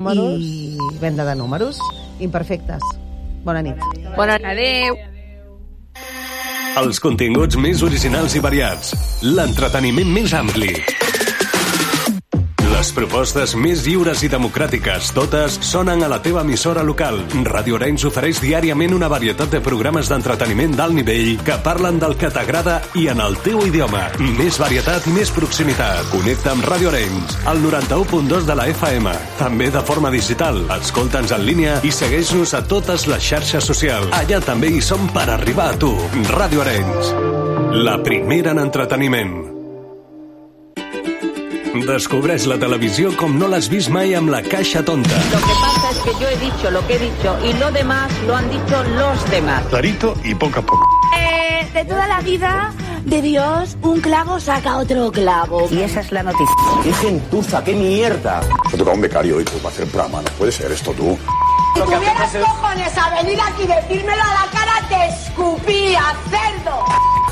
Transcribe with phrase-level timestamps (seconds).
[0.00, 1.78] números i venda de números
[2.18, 2.82] imperfectes.
[3.44, 3.76] Bona nit.
[4.16, 4.96] Bona Adéu.
[6.80, 8.94] Els continguts més originals i variats.
[9.26, 10.72] L'entreteniment més ampli.
[12.80, 17.18] Les propostes més lliures i democràtiques, totes sonen a la teva emissora local.
[17.44, 22.30] Radio Arenys ofereix diàriament una varietat de programes d'entreteniment d'alt nivell que parlen del que
[22.32, 24.06] t'agrada i en el teu idioma.
[24.38, 26.08] Més varietat més proximitat.
[26.14, 29.12] Connecta amb Radio Arenys, al 91.2 de la FM.
[29.44, 30.64] També de forma digital.
[30.80, 34.08] Escolta'ns en línia i segueix-nos a totes les xarxes socials.
[34.16, 35.92] Allà també hi som per arribar a tu.
[36.32, 37.16] Radio Arenys.
[37.84, 39.49] La primera en entreteniment.
[41.70, 45.14] Descobreix la televisió com no l'has vist mai amb la caixa tonta.
[45.30, 48.10] Lo que pasa es que yo he dicho lo que he dicho y lo demás
[48.26, 49.62] lo han dicho los demás.
[49.68, 50.84] Clarito y poco a poco.
[51.16, 52.72] Eh, de toda la vida
[53.04, 55.68] de Dios, un clavo saca otro clavo.
[55.70, 56.54] Y esa es la noticia.
[56.82, 58.40] ¡Qué gentuza, qué mierda!
[58.72, 60.22] Me toca un becario hoy para hacer programa.
[60.22, 61.16] No puede ser esto tú.
[61.76, 66.84] Si tuvieras cojones a venir aquí y decírmelo a la cara, te escupía, cerdo.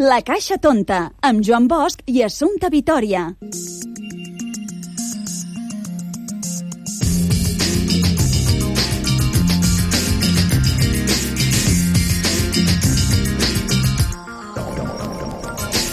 [0.00, 3.26] La Caixa Tonta, amb Joan Bosch i Assumpta Vitoria.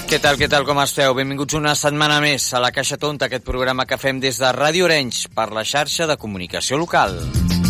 [0.08, 1.12] Què tal, què tal, com esteu?
[1.12, 4.88] Benvinguts una setmana més a la Caixa Tonta, aquest programa que fem des de Ràdio
[4.88, 7.20] Orenys per la xarxa de comunicació local.
[7.28, 7.67] Un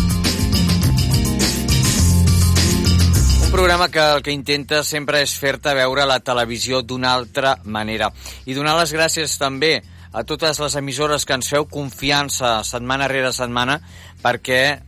[3.58, 8.06] programa que el que intenta sempre és fer-te veure la televisió d'una altra manera.
[8.46, 9.80] I donar les gràcies també
[10.14, 13.80] a totes les emissores que ens feu confiança setmana rere setmana
[14.22, 14.78] perquè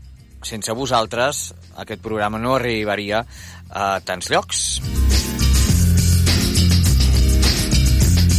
[0.47, 1.43] sense vosaltres
[1.83, 3.25] aquest programa no arribaria
[3.75, 4.63] a tants llocs.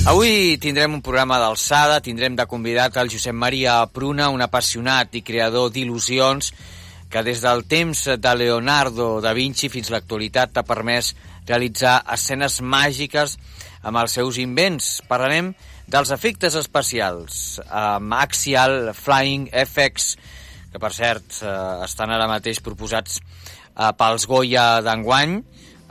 [0.07, 5.27] Avui tindrem un programa d'alçada, tindrem de convidat el Josep Maria Pruna, un apassionat i
[5.27, 6.55] creador d'il·lusions
[7.11, 11.11] que des del temps de Leonardo da Vinci fins a l'actualitat t'ha permès
[11.49, 13.35] realitzar escenes màgiques
[13.83, 15.01] amb els seus invents.
[15.09, 15.51] Parlarem
[15.91, 20.15] dels efectes especials, amb Axial Flying FX,
[20.71, 21.51] que per cert eh,
[21.83, 25.37] estan ara mateix proposats eh, pels Goya d'enguany.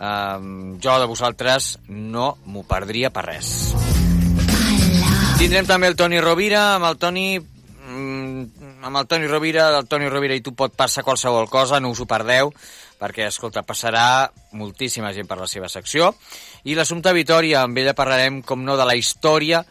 [0.01, 0.39] Eh,
[0.81, 3.55] jo de vosaltres no m'ho perdria per res.
[5.41, 7.29] Tindrem també el Toni Rovira, amb el Toni
[8.83, 12.01] amb el Toni Rovira, del Toni Rovira i tu pot passar qualsevol cosa, no us
[12.01, 12.53] ho perdeu,
[13.01, 16.15] perquè, escolta, passarà moltíssima gent per la seva secció.
[16.65, 19.65] I l'Assumpta Vitoria, amb ella parlarem, com no, de la història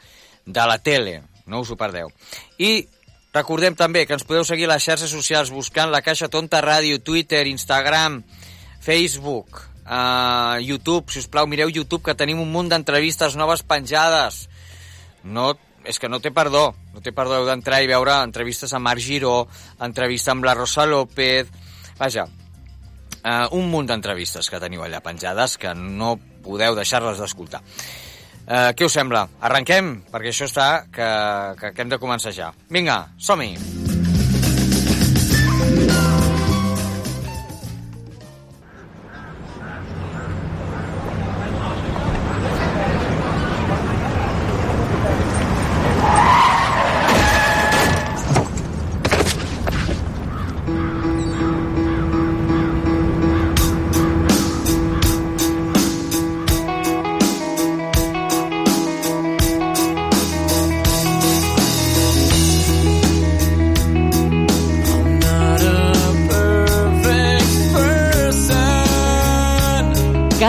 [0.45, 2.11] de la tele, no us ho perdeu.
[2.57, 2.85] I
[3.33, 7.01] recordem també que ens podeu seguir a les xarxes socials buscant la Caixa Tonta Ràdio,
[7.01, 8.21] Twitter, Instagram,
[8.81, 14.47] Facebook, uh, YouTube, si us plau, mireu YouTube, que tenim un munt d'entrevistes noves penjades
[15.23, 15.53] no,
[15.83, 19.47] és que no té perdó, no té perdó, d'entrar i veure entrevistes amb Marc Giró,
[19.81, 21.49] entrevista amb la Rosa López,
[21.99, 22.27] vaja,
[23.23, 27.63] uh, un munt d'entrevistes que teniu allà penjades que no podeu deixar-les d'escoltar.
[28.49, 29.27] Uh, què us sembla?
[29.45, 29.99] Arrenquem?
[30.09, 31.11] Perquè això està que,
[31.59, 32.49] que, que hem de començar ja.
[32.73, 33.88] Vinga, som-hi!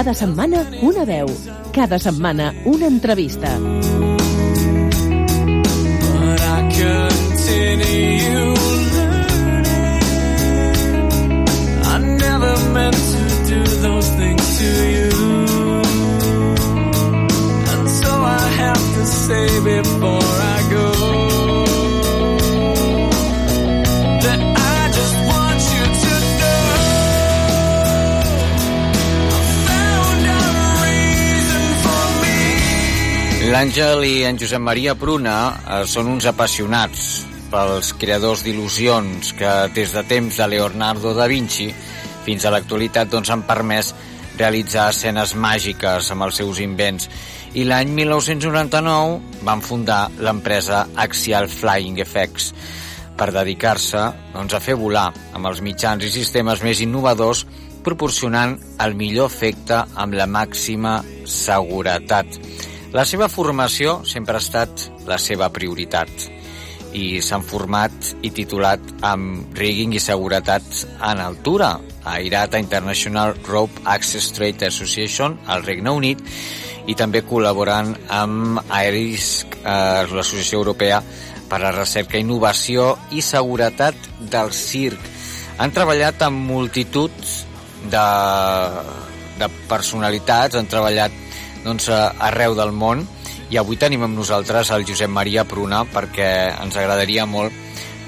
[0.00, 1.26] Cada setmana una veu,
[1.76, 3.50] cada setmana una entrevista.
[20.00, 20.49] But I
[33.50, 33.56] me.
[33.56, 39.90] L'Àngel i en Josep Maria Pruna eh, són uns apassionats pels creadors d'il·lusions que des
[39.96, 41.66] de temps de Leonardo da Vinci
[42.24, 43.90] fins a l'actualitat doncs, han permès
[44.38, 47.08] realitzar escenes màgiques amb els seus invents
[47.58, 52.52] i l'any 1999 van fundar l'empresa Axial Flying Effects
[53.18, 57.42] per dedicar-se doncs, a fer volar amb els mitjans i sistemes més innovadors
[57.82, 62.38] proporcionant el millor efecte amb la màxima seguretat.
[62.90, 66.24] La seva formació sempre ha estat la seva prioritat
[66.98, 70.66] i s'han format i titulat amb rigging i seguretat
[71.06, 76.24] en altura a IRATA International Rope Access Trade Association al Regne Unit
[76.90, 80.98] i també col·laborant amb AERISC, eh, l'Associació Europea
[81.46, 84.98] per a la Recerca, Innovació i Seguretat del Circ.
[85.62, 87.14] Han treballat amb multitud
[87.86, 88.06] de,
[89.38, 91.29] de personalitats, han treballat
[91.64, 93.04] doncs, arreu del món
[93.50, 96.30] i avui tenim amb nosaltres el Josep Maria Pruna perquè
[96.62, 97.54] ens agradaria molt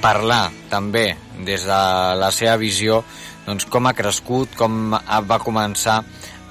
[0.02, 1.12] parlar també
[1.46, 1.81] des de
[2.19, 3.02] la seva visió
[3.46, 6.02] doncs, com ha crescut, com va començar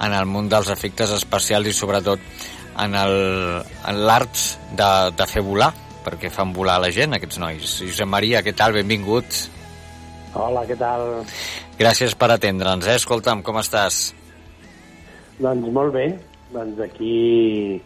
[0.02, 2.20] en el món dels efectes especials i sobretot
[2.82, 4.42] en l'art
[4.76, 5.70] de, de fer volar,
[6.04, 7.76] perquè fan volar la gent, aquests nois.
[7.84, 8.74] Josep Maria, què tal?
[8.76, 9.44] Benvingut.
[10.34, 11.22] Hola, què tal?
[11.78, 12.96] Gràcies per atendre'ns, eh?
[13.00, 14.08] Escolta'm, com estàs?
[15.38, 16.06] Doncs molt bé.
[16.52, 17.80] Doncs aquí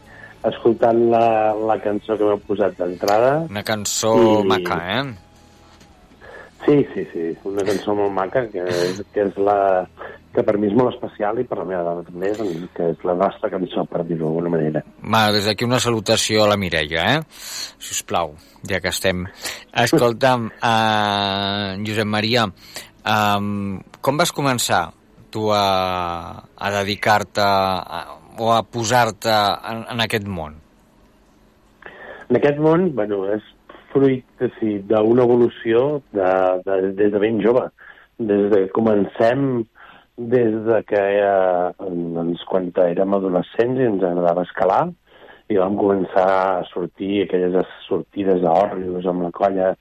[0.46, 3.38] escoltant la, la cançó que m'heu posat d'entrada.
[3.50, 4.50] Una cançó I...
[4.52, 5.06] maca, eh?
[6.66, 9.58] Sí, sí, sí, una cançó molt maca, que és, que és la
[10.36, 13.04] que per mi és molt especial i per la meva dona també, doncs, que és
[13.08, 14.82] la nostra cançó, per dir-ho d'alguna manera.
[15.00, 17.22] Va, des d'aquí una salutació a la Mireia, eh?
[17.30, 18.34] Si us plau,
[18.68, 19.24] ja que estem.
[19.86, 24.82] Escolta'm, uh, Josep Maria, um, com vas començar
[25.32, 25.64] tu a,
[26.42, 27.46] a dedicar-te
[28.38, 29.32] o a posar-te
[29.70, 30.58] en, en aquest món?
[32.28, 33.44] En aquest món, bueno, és
[33.92, 36.30] fruit sí, d'una evolució de,
[36.66, 37.68] de, des de ben jove.
[38.18, 39.64] Des de que comencem,
[40.16, 44.84] des de que era, doncs, quan érem adolescents i ens agradava escalar,
[45.52, 49.72] i vam començar a sortir aquelles sortides d'Òrrius amb la colla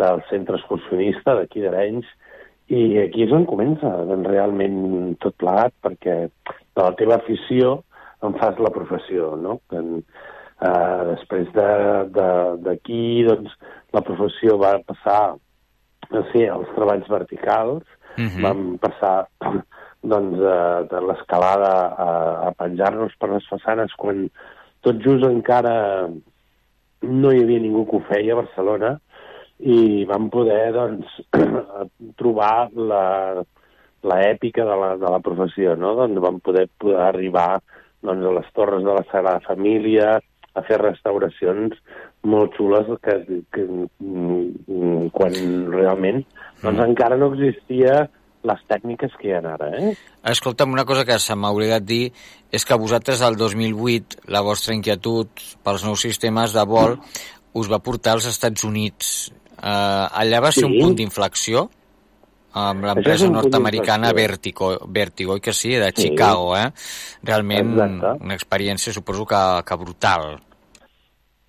[0.00, 2.08] del centre excursionista d'aquí d'Arenys,
[2.74, 7.82] i aquí és on comença doncs, realment tot plegat, perquè de la teva afició
[8.26, 9.58] en fas la professió, no?
[9.76, 13.54] En, uh, després d'aquí, de, doncs,
[13.94, 15.20] la professió va passar
[16.10, 17.84] a ser els treballs verticals,
[18.16, 18.42] uh -huh.
[18.42, 19.26] vam passar
[20.12, 22.10] doncs, uh, de l'escalada a,
[22.48, 24.28] a penjar-nos per les façanes quan
[24.80, 26.08] tot just encara
[27.02, 28.98] no hi havia ningú que ho feia a Barcelona
[29.58, 31.06] i vam poder doncs,
[32.20, 33.44] trobar la,
[34.02, 35.94] la èpica de la, de la professió, no?
[35.94, 37.60] doncs vam poder, poder arribar
[38.04, 40.18] doncs, a les torres de la Sagrada Família,
[40.54, 41.74] a fer restauracions
[42.30, 43.64] molt xules que, que, que
[45.14, 45.38] quan
[45.72, 46.22] realment
[46.62, 46.84] doncs, mm.
[46.86, 48.04] encara no existia
[48.44, 49.70] les tècniques que hi ha ara.
[49.80, 49.94] Eh?
[50.30, 52.10] Escolta'm, una cosa que se m'ha oblidat dir
[52.54, 56.98] és que vosaltres al 2008 la vostra inquietud pels nous sistemes de vol
[57.54, 59.14] us va portar als Estats Units.
[59.54, 60.68] Uh, allà va ser sí.
[60.68, 61.68] un punt d'inflexió?
[62.54, 66.62] Amb l'empresa nord-americana Vertigo, Vertigo, que sí, de Chicago, sí.
[66.62, 66.72] eh?
[67.26, 68.24] Realment Exacte.
[68.24, 70.36] una experiència, suposo que, que brutal.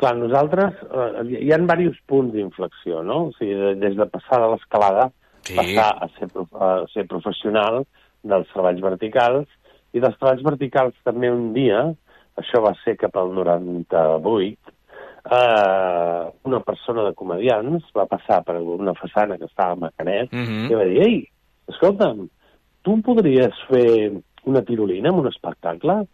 [0.01, 3.29] Clar, nosaltres, eh, hi ha diversos punts d'inflexió, no?
[3.29, 5.09] O sigui, des de passar de l'escalada,
[5.45, 5.55] sí.
[5.55, 7.85] passar a ser, a ser professional
[8.25, 9.47] dels treballs verticals,
[9.95, 11.85] i dels treballs verticals també un dia,
[12.41, 14.64] això va ser cap al 98,
[15.31, 20.39] eh, una persona de comedians va passar per una façana que estava a Macanet uh
[20.39, 20.71] -huh.
[20.71, 21.27] i va dir, ei,
[21.67, 22.27] escolta'm,
[22.83, 24.11] tu podries fer
[24.45, 26.05] una tirolina en un espectacle?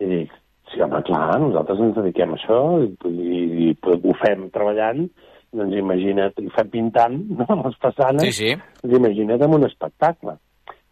[0.00, 0.32] I dic,
[0.72, 5.08] sí, home, clar, nosaltres ens dediquem a això i, i, i ho fem treballant,
[5.52, 8.56] doncs imagina't, i fem pintant, no?, les façanes, sí, sí.
[8.82, 10.36] doncs imagina't en un espectacle.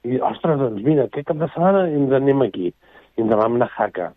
[0.07, 2.73] I, ostres, doncs mira, aquest cap de setmana ens anem aquí.
[3.17, 4.13] I ens vam anar a Jaca.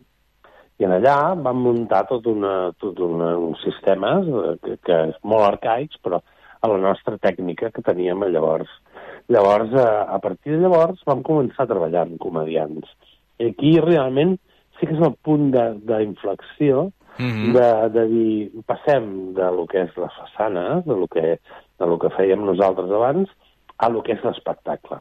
[0.80, 5.18] I en allà vam muntar tot, una, tot una, uns sistemes eh, que, que és
[5.28, 6.22] molt arcaics, però
[6.60, 8.72] a la nostra tècnica que teníem llavors.
[9.32, 12.88] Llavors, a, eh, a partir de llavors, vam començar a treballar amb comedians.
[13.40, 14.38] I aquí realment
[14.80, 17.52] sí que és el punt d'inflexió mm -hmm.
[17.58, 21.40] de, de dir, passem de lo que és la façana, de lo que,
[21.80, 23.28] de lo que fèiem nosaltres abans,
[23.78, 25.00] a lo que és l'espectacle.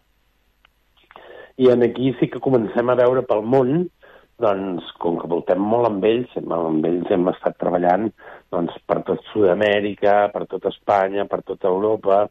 [1.57, 3.91] I en aquí sí que comencem a veure pel món
[4.39, 8.09] doncs, com que voltem molt amb ells, amb ells hem estat treballant
[8.55, 12.29] doncs, per tot Sud-amèrica, per tot Espanya, per tota Europa,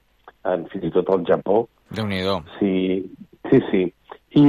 [0.48, 1.66] en, fins i tot el Japó.
[1.92, 2.22] déu nhi
[2.60, 3.06] Sí,
[3.50, 3.84] sí, sí.
[4.36, 4.48] I,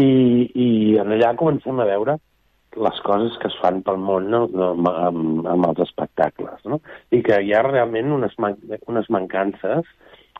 [0.54, 2.18] I en allà comencem a veure
[2.78, 6.80] les coses que es fan pel món no, amb, amb, amb els espectacles, no?
[7.10, 8.54] I que hi ha realment unes, man
[8.86, 9.86] unes mancances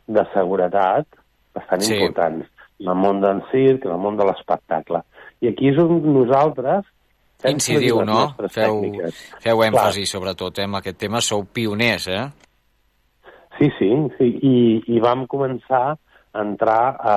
[0.07, 1.07] de seguretat
[1.55, 1.95] bastant Sí.
[1.95, 2.47] importants
[2.79, 5.01] en el món del circ, en el món de l'espectacle.
[5.41, 6.85] I aquí és on nosaltres
[7.47, 8.33] Incidiu, no?
[8.51, 9.19] Feu, tècniques.
[9.39, 9.67] feu Clar.
[9.71, 11.21] èmfasi, sobretot, eh, en aquest tema.
[11.21, 12.27] Sou pioners, eh?
[13.57, 14.27] Sí, sí, sí.
[14.43, 17.15] I, i vam començar a entrar a,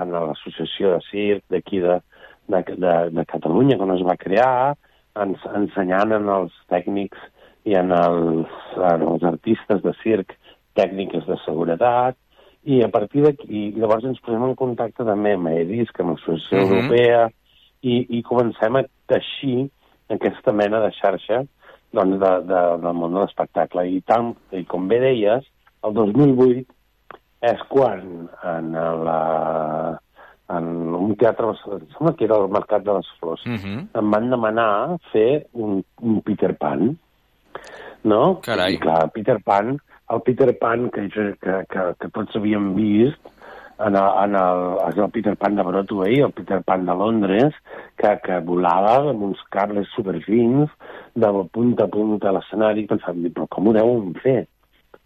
[0.00, 1.98] a l'associació de circ d'aquí de,
[2.48, 4.74] de, de, de Catalunya, quan es va crear,
[5.20, 7.18] ens, ensenyant en els tècnics
[7.64, 8.46] i en els,
[8.78, 10.34] en els artistes de circ
[10.74, 12.16] tècniques de seguretat,
[12.64, 16.72] i a partir d'aquí, llavors ens posem en contacte també amb EDIS, amb l'Associació Mhm.
[16.78, 17.28] Europea,
[17.84, 19.68] i, i comencem a teixir
[20.12, 21.42] aquesta mena de xarxa
[21.94, 23.86] doncs, de, de, del món de l'espectacle.
[23.86, 25.46] I, tant, I com bé deies,
[25.86, 26.64] el 2008
[27.44, 28.02] és quan
[28.50, 28.72] en,
[29.06, 29.20] la,
[30.56, 33.86] en un teatre, em sembla que era el Mercat de les Flors, Mm -hmm.
[34.00, 36.96] em van demanar fer un, un Peter Pan,
[38.04, 38.40] no?
[38.40, 38.74] Carai.
[38.74, 39.78] I clar, Peter Pan,
[40.10, 43.20] el Peter Pan que, que, que, que tots havíem vist,
[43.78, 47.56] en el, en el, és el Peter Pan de Broadway, el Peter Pan de Londres,
[47.98, 50.70] que, que volava amb uns cables superfins
[51.14, 54.44] de punta a punta a l'escenari, pensàvem, però com ho deuen fer?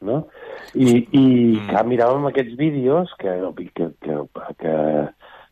[0.05, 0.21] No?
[0.75, 1.71] I, i mm.
[1.71, 3.33] clar, miràvem aquests vídeos que,
[3.75, 4.19] que, que,
[4.61, 4.75] que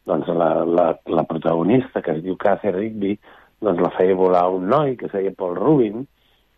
[0.06, 3.16] doncs la, la, la protagonista, que es diu Cathy Rigby,
[3.64, 6.04] doncs la feia volar un noi que es deia Paul Rubin,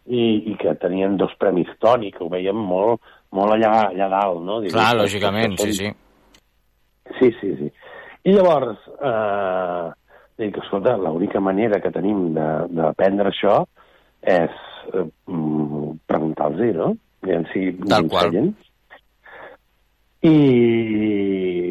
[0.09, 3.05] i, i que tenien dos premis Tony, que ho veiem molt,
[3.37, 4.61] molt allà, allà dalt, no?
[4.65, 5.91] Dic, Clar, que- lògicament, que sí, sí.
[7.19, 7.73] Sí, sí, sí.
[8.29, 9.91] I llavors, eh,
[10.38, 13.65] dic, escolta, l'única manera que tenim de- d'aprendre això
[14.23, 14.50] és
[14.95, 16.97] eh, mm, preguntar-los, no?
[17.27, 18.33] I si Tal qual.
[20.23, 20.35] I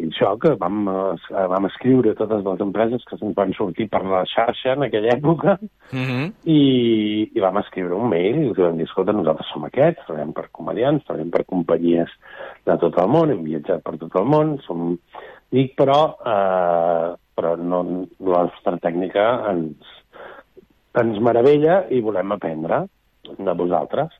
[0.08, 4.24] això que vam, eh, vam escriure totes les empreses que se'ns van sortir per la
[4.28, 5.58] xarxa en aquella època
[5.92, 6.32] Mm -hmm.
[6.44, 10.32] i, i vam escriure un mail i us vam dir, escolta, nosaltres som aquests, treballem
[10.32, 12.10] per comedians, treballem per companyies
[12.66, 14.98] de tot el món, hem viatjat per tot el món, som...
[15.50, 19.76] Dic, però, eh, però no, la nostra tècnica ens,
[20.92, 22.82] ens meravella i volem aprendre
[23.38, 24.12] de vosaltres.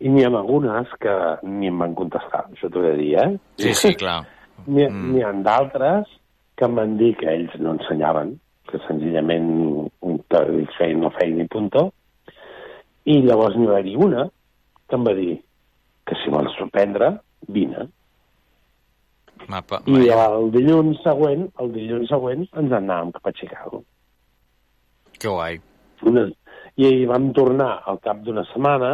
[0.00, 3.38] I n'hi ha algunes que ni em van contestar, això t'ho he de dir, eh?
[3.56, 4.26] Sí, sí, clar.
[4.66, 5.20] N'hi mm.
[5.24, 6.10] ha d'altres
[6.56, 8.34] que em van dir que ells no ensenyaven,
[8.68, 9.48] que senzillament
[10.04, 11.86] ells feien la feina i punto.
[13.08, 14.26] I llavors n'hi va haver una
[14.90, 15.38] que em va dir
[16.06, 17.14] que si vols sorprendre,
[17.48, 17.86] vine.
[19.48, 23.82] Mapa, I el dilluns següent, el dilluns següent, ens anàvem cap a Chicago.
[25.16, 25.60] Que guai.
[26.10, 26.26] Una,
[26.80, 28.92] I vam tornar al cap d'una setmana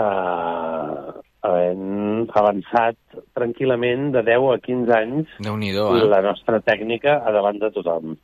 [0.00, 1.08] eh,
[1.42, 2.98] havent avançat
[3.36, 6.04] tranquil·lament de 10 a 15 anys Déu-n'hi-do, eh?
[6.10, 8.14] la nostra tècnica a davant de tothom.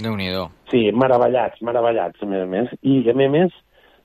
[0.00, 0.46] Déu-n'hi-do.
[0.72, 2.72] Sí, meravellats, meravellats, a més a més.
[2.82, 3.58] I, a més a més,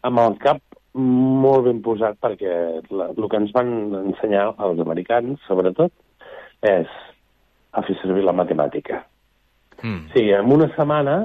[0.05, 0.61] amb el cap
[0.99, 2.53] molt ben posat, perquè
[2.91, 3.71] la, el que ens van
[4.03, 5.93] ensenyar els americans, sobretot,
[6.65, 6.91] és
[7.71, 9.03] a fer servir la matemàtica.
[9.79, 10.09] Mm.
[10.13, 11.17] Sí, en una setmana,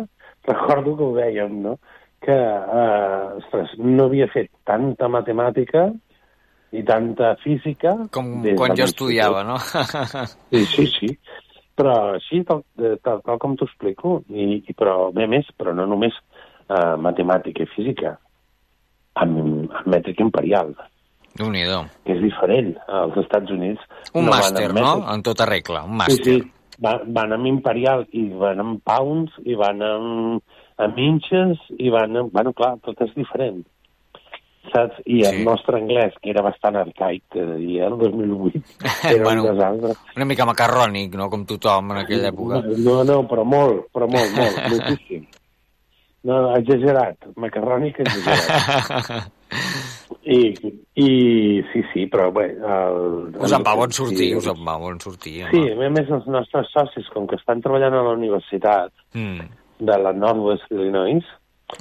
[0.46, 1.78] recordo que ho dèiem, no?,
[2.24, 5.90] que, eh, ostres, no havia fet tanta matemàtica
[6.74, 7.94] i tanta física...
[8.14, 9.56] Com quan jo estudiava, no?
[10.50, 11.10] Sí, sí, sí.
[11.74, 15.72] Però així, tal, eh, tal, tal com t'ho explico, i, i però bé més, però
[15.74, 16.14] no només
[16.70, 18.12] eh, matemàtica i física,
[19.18, 19.38] amb,
[19.70, 20.74] amb mètrica imperial,
[21.34, 21.80] Déu-n'hi-do.
[22.06, 22.76] que és diferent.
[22.86, 23.82] Als Estats Units...
[24.14, 25.00] Un no màster, no?
[25.10, 26.36] En tota regla, un Sí, màster.
[26.38, 30.44] sí, van, van amb imperial i van amb pounds i van amb,
[30.78, 32.30] amb inches i van amb...
[32.34, 33.64] Bueno, clar, tot és diferent.
[34.72, 34.96] Saps?
[35.06, 35.44] I el Sí.
[35.44, 38.62] nostre anglès, que era bastant arcaic, que diria, el 2008,
[39.10, 39.44] era Bueno.
[39.44, 39.92] un desastre.
[40.16, 41.28] Una mica macarrònic, no?
[41.30, 42.62] Com tothom en aquella època.
[42.78, 45.26] No, no, però molt, però molt, molt, moltíssim.
[46.24, 49.28] No, exagerat, macarrònic exagerat.
[50.24, 50.54] I,
[50.96, 51.08] I
[51.72, 52.46] sí, sí, però bé...
[52.56, 55.44] El, Us en va bon sortir, sí, us en va bon sortir.
[55.52, 55.84] Sí, home.
[55.86, 59.44] a més els nostres socis, com que estan treballant a la universitat Mm.
[59.78, 61.24] de la Northwest Illinois...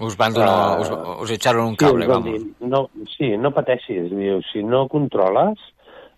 [0.02, 0.50] Us van donar...
[0.50, 0.80] Ah.
[0.82, 0.90] us,
[1.24, 2.40] us echaron un sí, cable, van vamos.
[2.40, 5.60] dir, no, sí, no pateixis, diu, si no controles,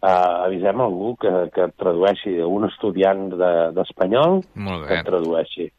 [0.02, 5.70] uh, avisem algú que, que et tradueixi, un estudiant de- d'espanyol Molt que et tradueixi.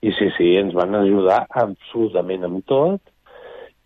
[0.00, 3.00] I sí, sí, ens van ajudar absolutament amb tot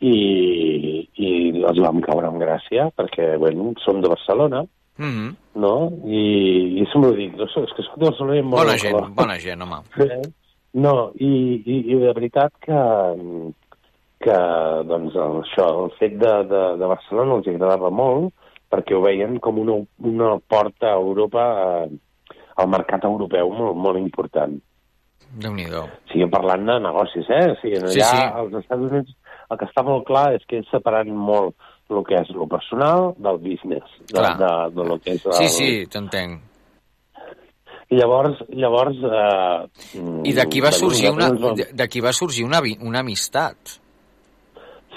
[0.02, 1.30] i, i
[1.62, 4.64] els vam caure amb gràcia perquè, bueno, som de Barcelona,
[4.98, 5.34] Mm -hmm.
[5.54, 5.90] no?
[6.04, 9.14] I, i sempre ho dic, no, és que soc de Barcelona i em Bona gent,
[9.16, 9.78] bona gent, home.
[9.96, 10.32] Sí.
[10.72, 12.78] No, i, i, i de veritat que,
[14.24, 14.38] que
[14.88, 18.32] doncs, el, això, el fet de, de, de Barcelona els agradava molt
[18.72, 19.76] perquè ho veien com una,
[20.08, 21.42] una porta a Europa,
[21.84, 24.54] eh, al mercat europeu molt, molt important.
[25.42, 25.82] Déu-n'hi-do.
[26.12, 27.44] Siguem parlant de negocis, eh?
[27.52, 28.24] O sigui, Sí, allà sí.
[28.40, 29.12] als Estats Units
[29.52, 31.56] el que està molt clar és que és separant molt
[31.92, 34.32] el que és lo personal del business, de, Clar.
[34.40, 35.34] de, de lo que és el...
[35.36, 36.40] Sí, sí, t'entenc.
[37.92, 41.28] I llavors, llavors eh, mm, I d'aquí va bueno, sorgir una,
[41.76, 43.76] d'aquí va sorgir una, una amistat.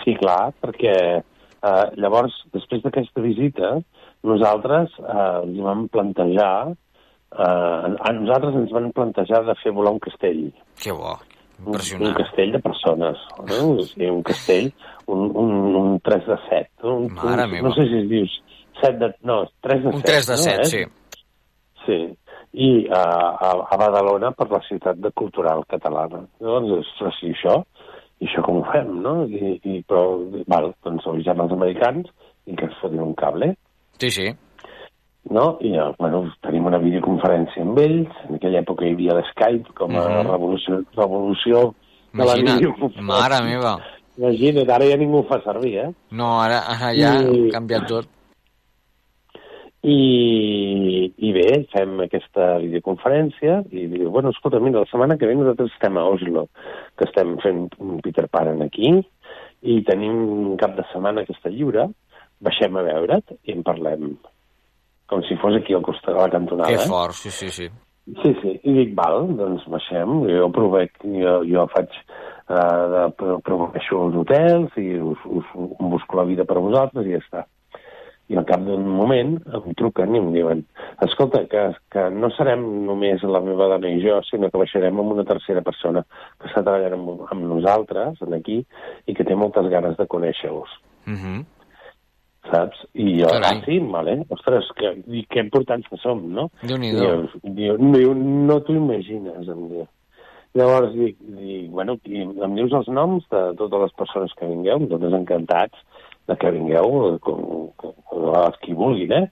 [0.04, 3.74] Sí, clar, perquè eh, llavors, després d'aquesta visita,
[4.26, 10.04] nosaltres eh, ens vam plantejar, eh, a nosaltres ens van plantejar de fer volar un
[10.08, 10.46] castell.
[10.80, 11.18] Que bo,
[11.56, 12.16] Un, un impressionant.
[12.18, 13.60] castell de persones, no?
[13.80, 14.72] O sigui, un castell,
[15.08, 16.70] un, un, un 3 de 7.
[16.84, 17.70] Un, Mare un, meva.
[17.70, 18.34] No sé si es dius
[18.82, 19.10] 7 de...
[19.24, 19.96] No, 3 de 7.
[19.96, 20.66] Un 3 de no, 7, eh?
[20.66, 20.84] sí.
[21.86, 21.98] Sí,
[22.56, 23.02] i a,
[23.36, 26.22] a, a Badalona per la ciutat de cultural catalana.
[26.40, 27.58] Llavors, ostres, i això?
[28.24, 29.26] I això com ho fem, no?
[29.28, 30.06] I, i, però,
[30.48, 32.08] val, doncs avisem els americans
[32.48, 33.56] i que ens fotin un cable,
[34.00, 34.30] Sí, sí.
[35.36, 35.58] no?
[35.60, 38.16] I, eh, bueno, tenim una videoconferència amb ells.
[38.30, 40.32] En aquella època hi havia l'Skype com a Mhm.
[40.32, 41.74] revolució, revolució
[42.14, 43.02] de la videoconferència.
[43.04, 43.76] mare meva.
[44.18, 45.90] Imagina't, ara ja ningú ho fa servir, eh?
[46.12, 48.08] No, ara, ara ja ha I- canviat tot.
[49.86, 55.36] I, I bé, fem aquesta videoconferència i diu, bueno, escolta, mira, la setmana que ve
[55.38, 56.48] nosaltres estem a Oslo,
[56.98, 58.96] que estem fent un Peter Pan aquí,
[59.62, 61.86] i tenim un cap de setmana que està lliure,
[62.42, 64.16] baixem a veure't i en parlem.
[65.06, 66.72] Com si fos aquí al costat de la cantonada.
[66.74, 66.90] Que eh?
[66.90, 67.70] fort, sí, sí, sí.
[68.22, 71.94] Sí, sí, i dic, val, doncs baixem, jo provec, jo, jo faig,
[72.50, 72.58] uh,
[72.92, 77.16] de, pro- proveixo els hotels i us, us, us busco la vida per vosaltres i
[77.16, 77.46] ja està.
[78.28, 80.64] I al cap d'un moment em truquen i em diuen
[81.06, 85.12] escolta, que, que no serem només la meva dona i jo, sinó que baixarem amb
[85.14, 86.02] una tercera persona
[86.40, 88.64] que està treballant amb, amb nosaltres en aquí
[89.06, 90.70] i que té moltes ganes de conèixer-vos
[91.06, 91.46] Uh -huh.
[92.52, 92.78] saps?
[92.94, 93.58] I jo, Carai.
[93.58, 96.50] ah, sí, vale, ostres, que, i que importants que som, no?
[96.64, 97.30] Déu-n'hi-do.
[97.44, 99.88] Diu, diu, diu, no t'ho imagines, em diu.
[100.56, 104.80] Llavors dic, dic, bueno, i em dius els noms de totes les persones que vingueu,
[104.80, 105.78] nosaltres encantats
[106.28, 109.26] de que vingueu, com, com, com qui vulguin, eh?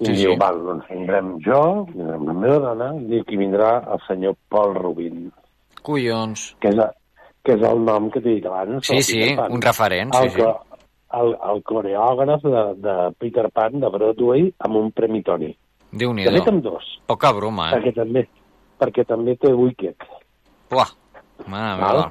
[0.00, 0.38] I Sí, sí, diu, sí.
[0.40, 1.60] val, doncs vindrem jo,
[1.92, 5.30] vindrem la meva dona, diu que vindrà el senyor Paul Rubin,
[5.82, 6.56] Collons.
[6.60, 6.92] que és, a-
[7.44, 8.86] que és el nom que t'he dit abans.
[8.86, 10.42] Sí, sí, un referent, el, sí, sí.
[10.42, 10.60] co-
[11.14, 15.46] El, el coreògraf de, de Peter Pan de Broadway amb un premi Tony.
[15.46, 16.42] De fet, Déu-n'hi-do.
[16.50, 17.76] amb dos, Poca broma, eh?
[17.76, 18.24] perquè també,
[18.80, 19.94] perquè també té Wicked.
[20.74, 20.88] Uah,
[21.46, 22.08] mare meva.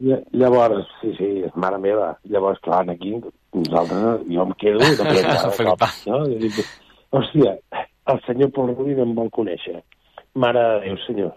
[0.00, 2.14] Lla- Llavors, sí, sí, és mare meva.
[2.24, 3.12] Llavors, clar, aquí
[3.52, 5.76] nosaltres, jo em quedo de ple cada Flipar.
[5.76, 6.22] cop, no?
[6.30, 6.60] I dic,
[7.12, 7.56] hòstia,
[8.12, 9.82] el senyor Paul Rubin em vol conèixer.
[10.34, 11.32] Mare de Déu, senyor.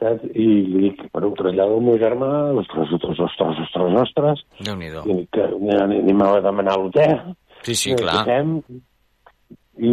[0.00, 0.22] Saps?
[0.32, 5.02] I li dic, bueno, trasllado al meu germà, ostres, ostres, ostres, ostres, ostres, Déu-n'hi-do.
[5.10, 5.44] i dic que
[5.82, 7.34] anem a demanar a l'hotel.
[7.66, 8.22] Sí, sí, I clar.
[8.24, 8.54] Fem,
[9.76, 9.92] i,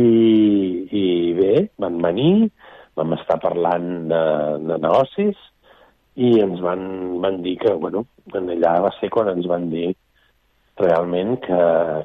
[0.92, 2.50] I bé, van venir,
[2.96, 4.22] vam estar parlant de,
[4.70, 5.36] de negocis
[6.18, 6.82] i ens van,
[7.22, 9.92] van dir que, bueno, en allà va ser quan ens van dir
[10.82, 11.60] realment que,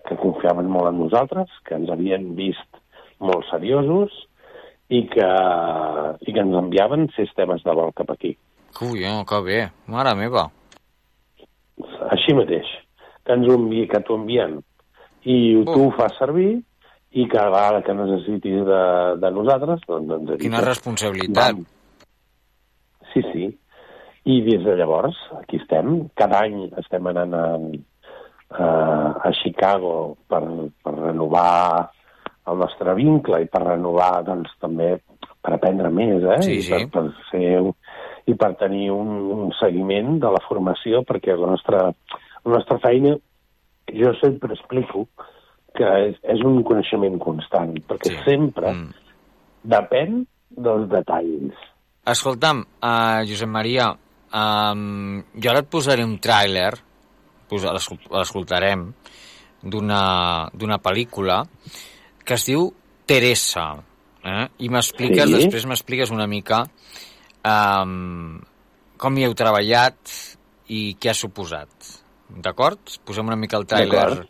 [0.07, 2.81] que confiaven molt en nosaltres, que ens havien vist
[3.23, 4.13] molt seriosos
[4.93, 5.29] i que,
[6.21, 8.35] i que ens enviaven sistemes de vol cap aquí.
[8.77, 9.63] Collons, que bé.
[9.93, 10.47] Mare meva.
[12.13, 12.69] Així mateix,
[13.25, 14.61] que ens envi, que t'ho envien
[15.23, 16.57] i tu ho fas servir
[17.13, 18.83] i cada vegada que necessitis de,
[19.23, 20.45] de nosaltres, doncs ens avises.
[20.45, 21.59] Quina responsabilitat.
[21.61, 21.67] Vam.
[23.13, 23.51] Sí, sí.
[24.25, 26.09] I des de llavors, aquí estem.
[26.15, 27.47] Cada any estem anant a,
[28.55, 28.69] a,
[29.29, 30.43] a Chicago per,
[30.85, 31.91] per renovar
[32.47, 34.97] el nostre vincle i per renovar, doncs, també
[35.43, 36.39] per aprendre més, eh?
[36.47, 36.73] Sí, I sí.
[36.73, 37.51] per, per ser,
[38.31, 43.17] i per tenir un, un seguiment de la formació, perquè la nostra, la nostra feina,
[43.93, 45.09] jo sempre explico
[45.75, 48.23] que és, és un coneixement constant, perquè Sí.
[48.27, 48.91] sempre Mm.
[49.65, 51.55] depèn dels detalls.
[52.07, 53.93] Escolta'm, uh, Josep Maria,
[54.33, 56.73] um, jo ara et posaré un tràiler,
[57.53, 58.87] l'escoltarem,
[59.63, 60.03] d'una
[60.55, 61.43] d'una pel·lícula
[62.25, 62.71] que es diu
[63.07, 63.67] Teresa,
[64.25, 64.47] eh?
[64.59, 65.35] i m'expliques, Sí.
[65.37, 66.65] després m'expliques una mica
[67.45, 68.41] um,
[68.97, 69.99] com hi heu treballat
[70.69, 71.69] i què ha suposat.
[72.33, 72.79] D'acord?
[73.05, 74.25] Posem una mica el tràiler,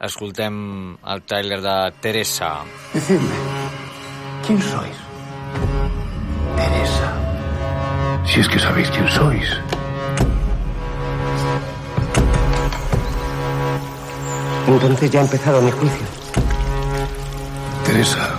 [0.00, 2.54] escoltem el tràiler de Teresa.
[2.94, 3.36] Decidme,
[4.46, 4.96] ¿quién sois?
[6.56, 7.21] Teresa.
[8.24, 9.48] Si es que sabéis quién sois.
[14.66, 16.06] Entonces ya ha empezado mi juicio.
[17.84, 18.30] Teresa,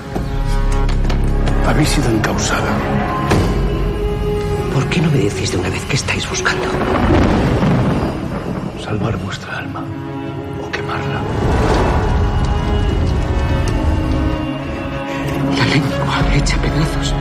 [1.67, 2.71] habéis sido encausada.
[4.73, 6.65] ¿Por qué no me decís de una vez qué estáis buscando?
[8.83, 9.83] Salvar vuestra alma
[10.65, 11.21] o quemarla.
[15.57, 17.13] La lengua hecha pedazos.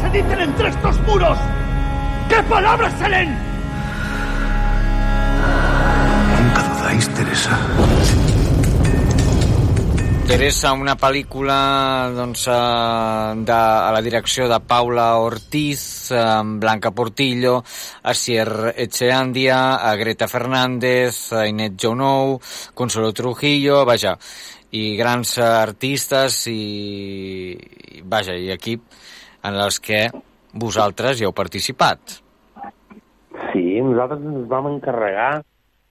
[0.00, 1.38] Se dicen entre estos muros?
[2.28, 3.36] ¿Qué palabras se leen?
[6.36, 7.58] Nunca dudáis, Teresa.
[10.28, 12.52] Teresa, una pel·lícula doncs, eh,
[13.48, 17.64] de, a la direcció de Paula Ortiz, amb Blanca Portillo,
[18.02, 22.42] Asier Echeandia, a Greta Fernández, a Inet Jounou,
[22.74, 24.18] Consuelo Trujillo, vaja,
[24.76, 27.56] i grans artistes i,
[27.96, 28.84] i vaja, i equip
[29.44, 30.08] en els que
[30.54, 32.18] vosaltres hi heu participat.
[33.52, 35.42] Sí, nosaltres ens vam encarregar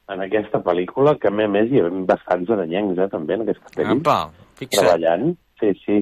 [0.10, 3.42] en aquesta pel·lícula, que a més a més hi havia bastants aranyencs, eh, també, en
[3.44, 3.98] aquesta pel·li.
[4.00, 4.18] Apa,
[4.56, 4.86] fixa't.
[4.86, 5.98] Treballant, sí, sí.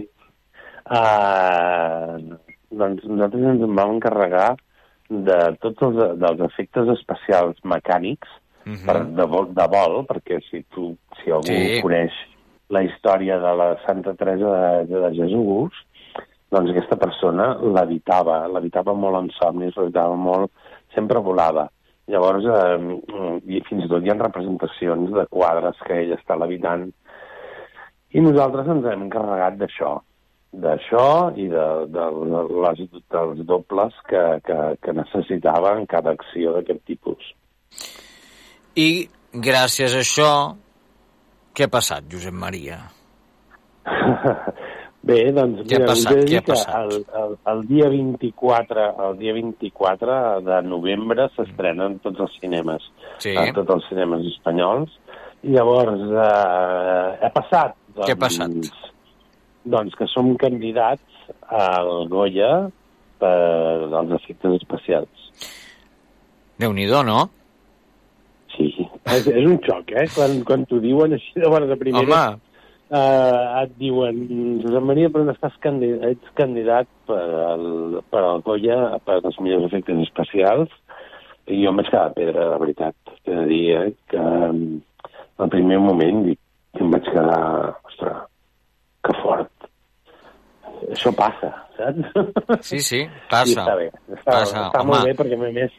[0.85, 2.37] Uh,
[2.69, 4.51] doncs nosaltres ens en vam encarregar
[5.09, 8.29] de tots els dels efectes especials mecànics
[8.65, 8.85] Mhm.
[8.85, 11.81] per, de, vol, de vol, perquè si tu, si algú Sí.
[11.83, 12.11] coneix
[12.69, 15.71] la història de la Santa Teresa de, de Jesús,
[16.53, 20.51] doncs aquesta persona l'evitava, l'evitava molt en somnis, l'evitava molt,
[20.95, 21.67] sempre volava.
[22.11, 26.85] Llavors, eh, i fins i tot hi ha representacions de quadres que ell està levitant.
[28.15, 29.95] I nosaltres ens hem encarregat d'això,
[30.65, 32.05] d'això i de, de,
[32.35, 32.83] de les,
[33.15, 37.33] dels dobles que, que, que necessitava en cada acció d'aquest tipus.
[38.77, 38.89] I
[39.33, 40.31] gràcies a això,
[41.55, 42.79] què ha passat, Josep Maria?
[45.05, 46.21] Bé, doncs, ha mira, us passat?
[46.25, 50.15] dir ha que el, el, el, dia 24, el dia 24
[50.47, 52.87] de novembre s'estrenen tots els cinemes,
[53.21, 53.35] Sí.
[53.37, 54.95] a tots els cinemes espanyols.
[55.45, 57.75] I llavors, eh, ha passat.
[57.93, 58.71] Doncs, Què ha passat?
[59.75, 62.51] Doncs que som candidats al Goya
[63.21, 63.35] per
[63.93, 65.29] als efectes especials.
[66.57, 67.27] Déu-n'hi-do, no?
[68.55, 68.71] Sí,
[69.05, 70.07] és, és un xoc, eh?
[70.15, 72.05] Quan, quan t'ho diuen així de bona de primera...
[72.05, 72.41] Home.
[72.95, 74.19] Uh, et diuen,
[74.61, 77.65] Josep Maria, però no estàs candidat, ets candidat per al,
[78.13, 80.71] per al Goya per als millors efectes especials
[81.51, 82.95] i jo em vaig quedar a pedra, la veritat.
[83.25, 86.39] He de dir eh, que al primer moment dic,
[86.79, 87.41] em vaig quedar,
[87.89, 88.21] ostres,
[89.03, 89.67] que fort.
[90.95, 92.63] Això passa, saps?
[92.69, 93.49] Sí, sí, passa.
[93.49, 93.89] Sí, està bé.
[94.07, 94.93] Està, Passa, està home.
[94.93, 95.75] molt bé perquè, a més,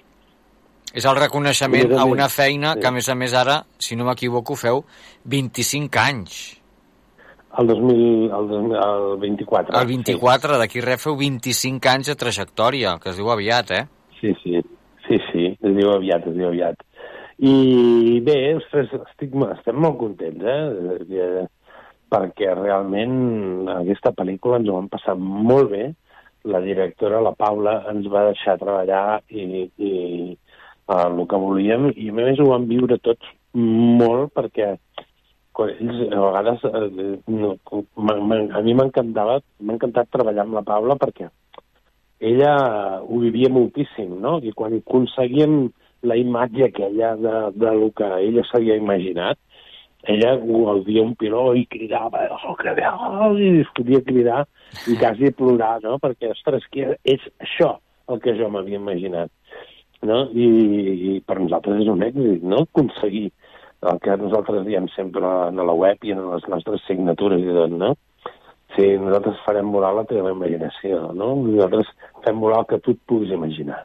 [0.96, 4.54] És el reconeixement a una feina que, a més a més, ara, si no m'equivoco,
[4.56, 4.84] feu
[5.24, 6.38] 25 anys.
[7.58, 9.80] El 2000, el, 2000, el 24.
[9.80, 13.84] El 24, d'aquí res, feu 25 anys de trajectòria, que es diu aviat, eh?
[14.20, 14.60] Sí, sí,
[15.06, 16.82] sí, sí, es diu aviat, es diu aviat.
[17.36, 21.20] I bé, ostres, estic, estem molt contents, eh?
[21.20, 21.44] eh?
[22.12, 25.90] Perquè realment aquesta pel·lícula ens ho vam passar molt bé.
[26.46, 29.92] La directora, la Paula, ens va deixar treballar i, i
[30.86, 34.76] uh, el que volíem, i a més ho vam viure tots molt perquè
[35.56, 40.98] quan ells a vegades eh, no, a mi m'encantava m'ha encantat treballar amb la Paula
[41.00, 41.30] perquè
[42.20, 42.52] ella
[43.02, 44.38] ho vivia moltíssim, no?
[44.40, 45.66] I quan aconseguíem
[46.08, 49.38] la imatge aquella de, de lo que ella s'havia imaginat,
[50.06, 54.44] ella ho gaudia un piló i cridava, oh, que bé, oh, i podia cridar
[54.86, 55.98] i quasi plorar, no?
[56.02, 57.74] Perquè, ostres, que és això
[58.12, 59.32] el que jo m'havia imaginat,
[60.06, 60.22] no?
[60.30, 60.46] I,
[61.10, 62.62] I per nosaltres és un èxit, no?
[62.68, 63.28] Aconseguir
[63.82, 67.74] el que nosaltres diem sempre a la web i en les nostres signatures i tot,
[67.76, 67.92] no?
[68.76, 71.34] Sí, nosaltres farem volar la teva imaginació, no?
[71.44, 71.92] Nosaltres
[72.24, 73.84] fem volar el que tu et puguis imaginar.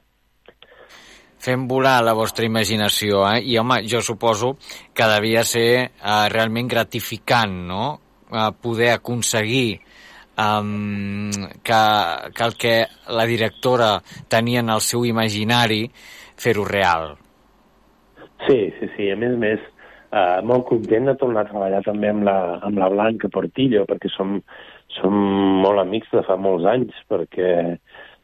[1.42, 3.40] Fem volar la vostra imaginació, eh?
[3.42, 4.56] I, home, jo suposo
[4.94, 7.86] que devia ser eh, realment gratificant, no?,
[8.30, 9.80] eh, poder aconseguir
[10.38, 11.32] um,
[11.64, 11.82] que,
[12.36, 15.86] que el que la directora tenia en el seu imaginari
[16.38, 17.16] fer-ho real.
[18.48, 19.10] Sí, sí, sí.
[19.14, 19.66] A més a més,
[20.12, 24.12] eh, molt content de tornar a treballar també amb la, amb la Blanca Portillo, perquè
[24.14, 24.38] som,
[25.00, 25.18] som
[25.64, 27.52] molt amics de fa molts anys, perquè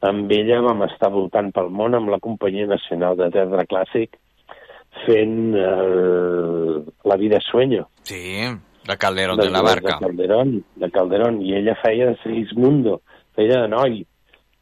[0.07, 4.19] amb ella vam estar voltant pel món amb la Companyia Nacional de Teatre Clàssic
[5.05, 7.87] fent eh, La vida sueño.
[8.03, 8.41] Sí,
[8.87, 9.95] de Calderón de la Barca.
[9.95, 11.41] De Calderón, de Calderón.
[11.41, 13.01] I ella feia de Sigismundo,
[13.35, 14.05] feia de noi,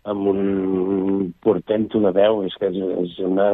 [0.05, 3.47] amb un portento de veu, és que és, és una,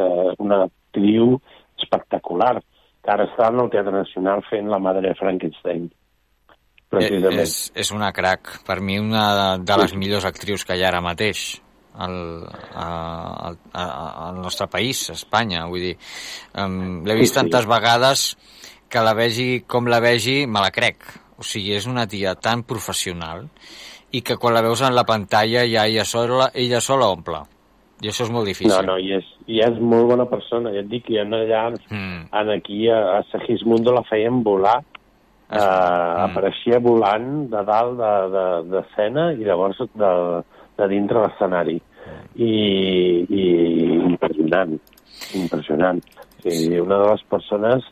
[0.43, 1.37] una actriu
[1.79, 2.59] espectacular,
[3.01, 5.89] que ara està en el Teatre Nacional fent La madre de Frankenstein.
[6.91, 7.39] Precisament.
[7.39, 8.57] Eh, És, és una crac.
[8.67, 11.61] Per mi, una de, de les millors actrius que hi ha ara mateix
[11.95, 12.15] al,
[12.75, 12.87] a,
[13.47, 13.85] al, a,
[14.27, 15.65] al nostre país, a Espanya.
[15.71, 15.95] Vull dir,
[16.59, 17.39] um, l'he vist Sí, sí.
[17.39, 18.25] tantes vegades
[18.91, 21.07] que la vegi com la vegi, me la crec.
[21.39, 23.47] O sigui, és una tia tan professional
[24.11, 27.39] i que quan la veus en la pantalla ja ella sola, ella sola omple.
[28.03, 28.73] I això és molt difícil.
[28.75, 30.71] No, no, i és, i és molt bona persona.
[30.73, 32.21] Ja et dic en allà, Mm.
[32.41, 34.79] en aquí a, a Segismundo la feien volar.
[35.51, 36.23] Uh, Mm.
[36.29, 40.11] Apareixia volant de dalt de- de- d'escena de, i llavors de,
[40.77, 41.81] de dintre l'escenari.
[42.35, 43.43] i, i
[44.09, 44.71] impressionant,
[45.35, 45.99] impressionant.
[46.43, 47.83] I una de les persones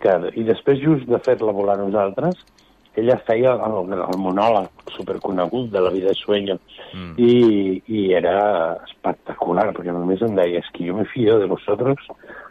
[0.00, 0.14] que...
[0.40, 2.38] I després, just de fer-la volar nosaltres,
[2.98, 6.56] ella feia el, el monòleg superconegut de la vida de sueño
[6.94, 7.12] mm.
[7.16, 7.32] i,
[7.86, 12.02] i era espectacular, perquè només em deia és que jo me fio de vosotros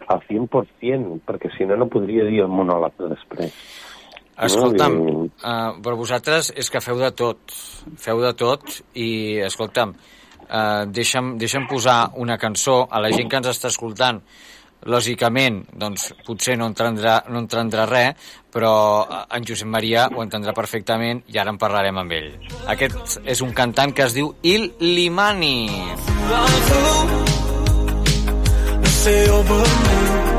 [0.08, 3.56] al 100%, perquè si no, no podria dir el monòleg de després.
[4.48, 7.40] Escolta'm, No, i- uh, però vosaltres és que feu de tot,
[7.98, 8.62] feu de tot
[8.94, 9.96] i, escolta'm,
[10.48, 14.22] uh, deixa'm, deixa'm posar una cançó a la gent que ens està escoltant,
[14.86, 20.54] lògicament, doncs, potser no entendrà, no entendrà res, però eh, en Josep Maria ho entendrà
[20.54, 22.32] perfectament i ara en parlarem amb ell.
[22.68, 25.68] Aquest és un cantant que es diu Il Limani.
[29.08, 30.37] me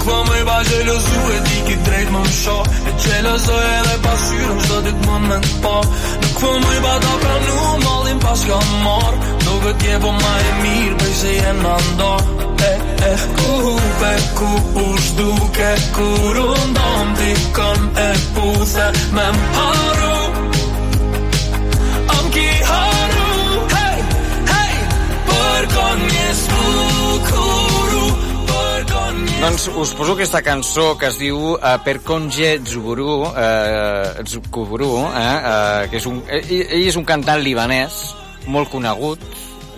[0.00, 2.54] Nuk po më i ba gjelozu e di ki drejt më më sho
[2.88, 5.72] E gjelozoj edhe pasyrën qdo dit më me të po.
[6.22, 10.12] Nuk po më i ba ta pranu mallin pas ka mor Nuk e tje po
[10.22, 12.14] ma e mirë prej se jem në ndo.
[12.70, 12.72] E,
[13.10, 14.50] e, ku pe ku
[14.84, 18.08] u shduke Kur u ndom ti kën e
[18.38, 18.86] puthe
[19.18, 20.16] me më haru
[22.16, 23.28] Am ki haru,
[23.76, 24.00] hey,
[24.54, 24.80] hey
[25.28, 26.48] Për kon kon jes
[29.40, 35.14] Doncs us poso aquesta cançó que es diu uh, Per Conge Zuburu, uh, Zuburu eh,
[35.16, 37.96] uh, que és un, ell, ell és un cantant libanès
[38.52, 39.22] molt conegut,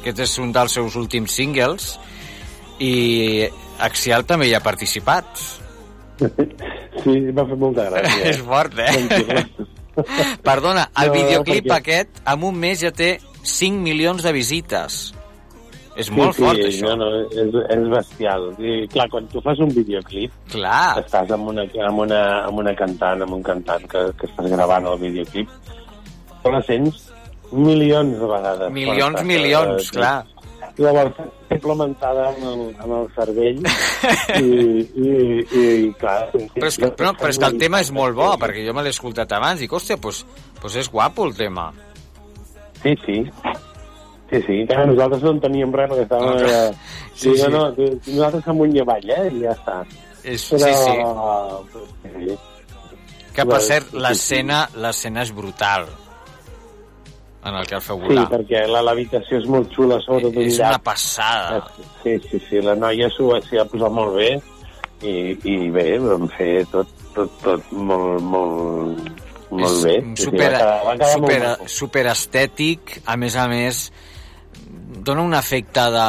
[0.00, 1.92] aquest és un dels seus últims singles,
[2.82, 3.46] i
[3.82, 5.30] Axial també hi ha participat.
[6.18, 8.26] Sí, m'ha fet molta gràcia.
[8.32, 9.46] és fort, eh?
[10.42, 15.02] Perdona, el No, videoclip perquè- aquest, en un mes ja té 5 milions de visites.
[16.00, 16.94] És molt fort, sí, això.
[16.96, 18.46] No, no, és, és bestial.
[18.56, 21.02] I, clar, quan tu fas un videoclip, Clar.
[21.02, 24.88] estàs amb una, amb una, amb una cantant, amb un cantant que, que estàs gravant
[24.88, 25.52] el videoclip,
[26.42, 27.08] però la sents
[27.52, 28.72] milions de vegades.
[28.72, 30.14] Milions, estàs, milions, eh, clar.
[30.78, 31.18] Llavors,
[31.52, 35.10] implementada en el, en el cervell i, i,
[35.44, 36.30] i, i clar...
[36.32, 38.86] Però és, que, però, però és que el tema és molt bo, perquè jo me
[38.86, 40.22] l'he escoltat abans i dic, hòstia, doncs,
[40.62, 41.68] doncs és guapo el tema.
[42.80, 43.18] Sí, sí.
[44.32, 46.24] Sí, sí, que nosaltres no en teníem res perquè estàvem...
[46.24, 46.74] No, No, clar.
[47.12, 47.36] Sí, sí, sí.
[47.42, 47.50] sí.
[47.52, 49.26] No, no, nosaltres amunt i avall, eh?
[49.28, 49.74] I ja està.
[50.24, 50.70] És, Però...
[50.72, 52.38] sí, sí.
[53.36, 54.00] Que, per cert, sí, sí.
[54.06, 55.86] l'escena l'escena és brutal
[57.44, 58.28] en el que el feu Sí, volar.
[58.30, 60.68] perquè la- l'habitació és molt xula sobre d'un és llac.
[60.76, 61.64] una passada.
[62.02, 64.30] Sí, sí, sí, la noia s'ho ha posat molt bé
[65.02, 65.14] i,
[65.44, 69.10] i bé, vam fer tot, tot, tot molt, molt,
[69.50, 69.96] molt bé.
[69.98, 73.48] un Sí, sí, super, va quedar, va quedar super, molt super estètic, a més a
[73.50, 73.92] més,
[75.04, 76.06] dona un efecte de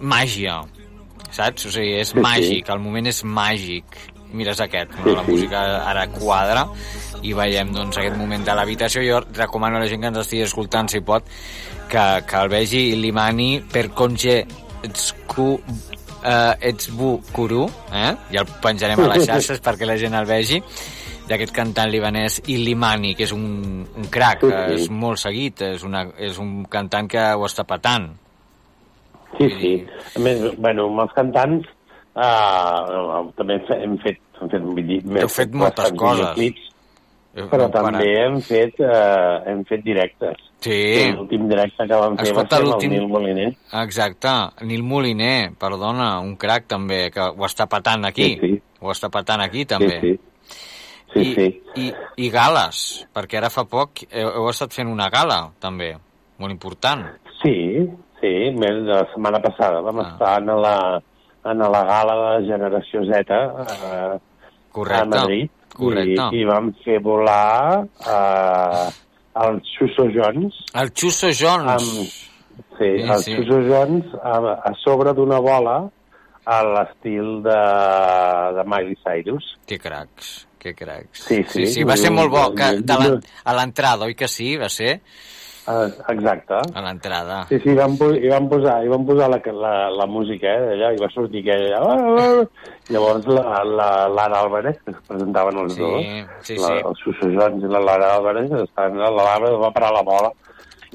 [0.00, 0.60] màgia,
[1.30, 1.66] saps?
[1.66, 2.22] O sigui, és Sí, sí.
[2.24, 3.84] màgic, el moment és màgic.
[4.32, 5.14] Mira, és aquest, Sí, no?
[5.16, 5.30] la sí.
[5.32, 6.66] música ara quadra
[7.24, 9.00] i veiem doncs, aquest moment de l'habitació.
[9.06, 11.24] Jo recomano a la gent que ens estigui escoltant, si pot,
[11.88, 14.42] que, que el vegi Limani per conge
[14.84, 15.48] etsku
[16.22, 18.12] eh, Etsbu Kuru, eh?
[18.30, 20.60] i el penjarem a les xarxes perquè la gent el vegi,
[21.28, 24.74] d'aquest cantant libanès Ilimani, que és un, un crac, Sí, sí.
[24.82, 28.08] és molt seguit, és, una, és un cantant que ho està patant.
[29.38, 29.72] Sí, sí.
[30.16, 31.68] A més, bueno, amb els cantants
[32.16, 36.34] uh, també hem fet, hem fet, hem fet, vide- hem Heu fet moltes coses.
[36.38, 36.66] Heu-
[37.52, 40.40] però també hem fet, uh, hem fet directes.
[40.64, 41.12] Sí.
[41.14, 43.50] L'últim directe que vam fer Escolta, va ser amb el Nil Moliner.
[43.84, 44.32] Exacte,
[44.66, 48.32] Nil Moliner, perdona, un crac també, que ho està patant aquí.
[48.40, 48.62] Sí, sí.
[48.80, 50.00] Ho està patant aquí també.
[50.00, 50.20] Sí, sí.
[51.12, 51.46] Sí, I, sí.
[51.80, 51.86] I,
[52.24, 52.82] I gales,
[53.16, 55.94] perquè ara fa poc heu, heu estat fent una gala, també,
[56.38, 57.06] molt important.
[57.42, 57.54] Sí,
[58.20, 60.08] sí, la setmana passada vam ah.
[60.12, 60.76] estar en la,
[61.48, 64.18] en la gala de Generació Z eh,
[64.72, 66.30] Correcte, a Madrid correcte.
[66.34, 68.88] I, i vam fer volar eh,
[69.44, 71.70] el Xuso Jones El Xuso Jones.
[71.78, 72.28] amb, sí,
[72.78, 73.34] Sí, el sí.
[73.36, 75.78] Xuso Jones a, a sobre d'una bola
[76.48, 77.56] a l'estil de,
[78.56, 79.48] de Miley Cyrus.
[79.66, 81.24] Que cracs, que cracs.
[81.24, 81.64] Sí, sí.
[81.64, 82.44] sí, sí va ser molt bo.
[82.58, 83.10] Que, de la,
[83.44, 84.56] a l'entrada, oi que sí?
[84.60, 84.98] Va ser?
[85.68, 86.56] Eh, exacte.
[86.72, 87.42] A l'entrada.
[87.50, 90.92] Sí, sí, van, i van posar, i van posar la, la, la música, eh, d'allà,
[90.96, 91.80] i va sortir aquella...
[91.84, 92.68] Ah, ah.
[92.88, 96.06] Llavors la, la, Lara Álvarez, que es presentaven els Sí, dos,
[96.48, 96.78] sí, la, sí.
[96.88, 100.30] el Suso Jones i la Lara Álvarez, estaven, la Lara va parar la bola,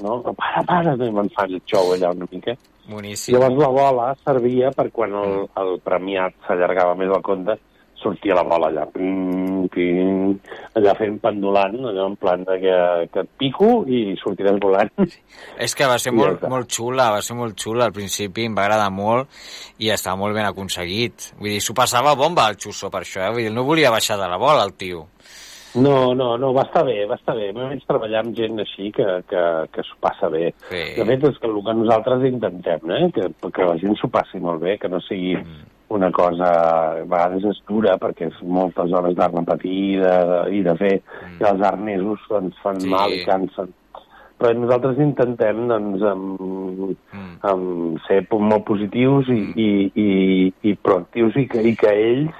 [0.02, 0.16] no?
[0.32, 2.56] Para, para, i van fer el show allà una mica.
[2.90, 3.36] Boníssim.
[3.36, 7.54] Llavors la bola servia per quan el, el premiat s'allargava més el compte,
[8.04, 10.34] sortia la bola allà, pim, pim,
[10.76, 12.76] allà fent pendulant, allò en plan de que,
[13.14, 14.92] que et pico i sortiràs volant.
[15.64, 16.52] És que va ser I ja molt, està.
[16.52, 19.32] molt xula, va ser molt xula al principi, em va agradar molt
[19.80, 21.32] i estava molt ben aconseguit.
[21.40, 23.32] Vull dir, s'ho passava bomba al Xuso per això, eh?
[23.34, 25.08] Vull dir, no volia baixar de la bola el tio.
[25.74, 27.48] No, no, no, va estar bé, va estar bé.
[27.50, 29.42] A vaig treballar amb gent així que, que,
[29.74, 30.52] que s'ho passa bé.
[30.68, 30.82] Sí.
[31.00, 33.08] De fet, és que el que nosaltres intentem, eh?
[33.16, 35.62] que, que la gent s'ho passi molt bé, que no sigui Mm.
[35.94, 36.50] Una cosa...
[36.54, 40.74] A vegades és dura, perquè és moltes hores de repetir i de, de, i de
[40.80, 40.92] fer,
[41.24, 41.40] Mm.
[41.40, 42.88] i els arnesos ens fan Sí.
[42.92, 43.72] mal i cansen.
[44.38, 46.40] Però nosaltres intentem, doncs, amb,
[47.14, 47.34] Mm.
[47.50, 50.08] amb ser molt positius i, i, i,
[50.70, 52.34] i proactius i que, i que ells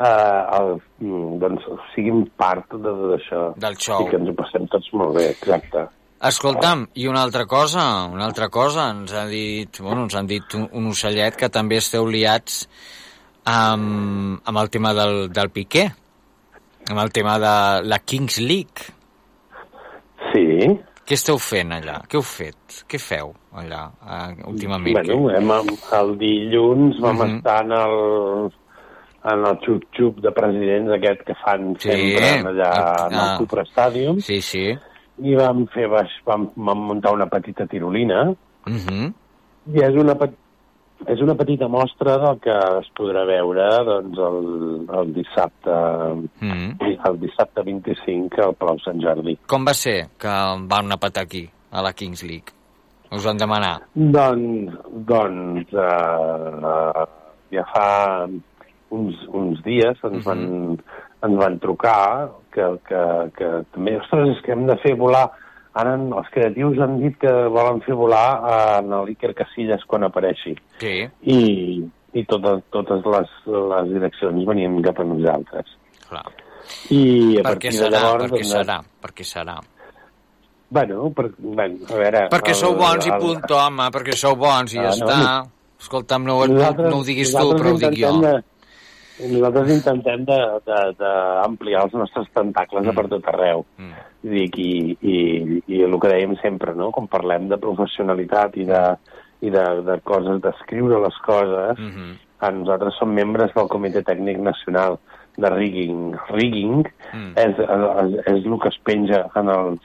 [0.00, 3.40] eh, el, mm, doncs, siguin part de tot això.
[3.60, 4.06] Del show.
[4.06, 5.88] I que ens ho passem tots molt bé, exacte.
[6.20, 10.52] Escolta'm, i una altra cosa, una altra cosa, ens ha dit, bueno, ens han dit
[10.58, 12.66] un, un ocellet que també esteu liats
[13.48, 15.86] amb, amb el tema del, del Piqué,
[16.90, 17.54] amb el tema de
[17.88, 18.90] la Kings League.
[20.34, 20.68] Sí.
[21.08, 21.96] Què esteu fent allà?
[22.06, 22.82] Què heu fet?
[22.86, 25.00] Què feu allà eh, últimament?
[25.00, 25.50] Bueno, hem,
[26.02, 27.38] el dilluns vam Mhm.
[27.40, 28.52] estar en el,
[29.32, 32.70] en el xup-xup de presidents aquest que fan Sí, sempre allà
[33.08, 33.24] en ah.
[33.32, 34.20] el Cupra Stadium.
[34.20, 34.68] Sí, sí.
[35.22, 38.30] I vam fer, baix, vam, vam muntar una petita tirolina
[38.66, 39.12] Uh -huh.
[39.72, 40.14] i és una,
[41.08, 45.70] és una petita mostra del que es podrà veure doncs, el, el dissabte
[46.40, 46.76] Mm.
[47.06, 49.38] el dissabte 25 al Palau Sant Jordi.
[49.46, 50.28] Com va ser que
[50.68, 52.52] van una patar aquí, a la Kings League?
[53.12, 53.80] Us van demanar?
[53.94, 54.72] Doncs,
[55.06, 57.06] doncs uh,
[57.50, 58.28] ja fa
[58.90, 60.78] uns, uns dies ens, van,
[61.22, 63.02] ens van trucar que, que,
[63.38, 65.26] que també, ostres, és que hem de fer volar
[65.80, 68.26] ara els creatius han dit que volen fer volar
[68.80, 70.94] en l'Iker Casillas quan apareixi Sí.
[71.22, 71.40] i,
[72.12, 75.70] i totes, totes les, les direccions venien cap a nosaltres.
[76.08, 76.24] Clar.
[76.90, 78.00] I a Per què partir de serà?
[78.02, 78.24] llavors...
[78.24, 78.80] Per què doncs, serà?
[79.00, 79.54] Per què serà?
[80.70, 82.20] Bueno, per, bueno, a veure...
[82.30, 85.06] Perquè sou el- bons i el- punt, home, perquè sou bons i ja Ah, no,
[85.06, 85.32] està.
[85.80, 88.10] Escolta'm, no, no, ho diguis tu, però ho dic jo.
[88.22, 88.34] De,
[89.28, 92.96] nosaltres intentem d'ampliar els nostres tentacles mm.
[92.96, 93.64] per tot arreu.
[93.78, 94.06] Mm.
[94.32, 95.16] Dic, i, i,
[95.72, 96.90] I el que dèiem sempre, no?
[96.94, 98.82] quan parlem de professionalitat i de,
[99.46, 102.58] i de, de coses, d'escriure les coses, Mm -hmm.
[102.60, 104.98] nosaltres som membres del Comitè Tècnic Nacional
[105.36, 106.14] de Rigging.
[106.30, 107.32] Rigging Mm.
[107.36, 109.80] és, és, és el que es penja en els,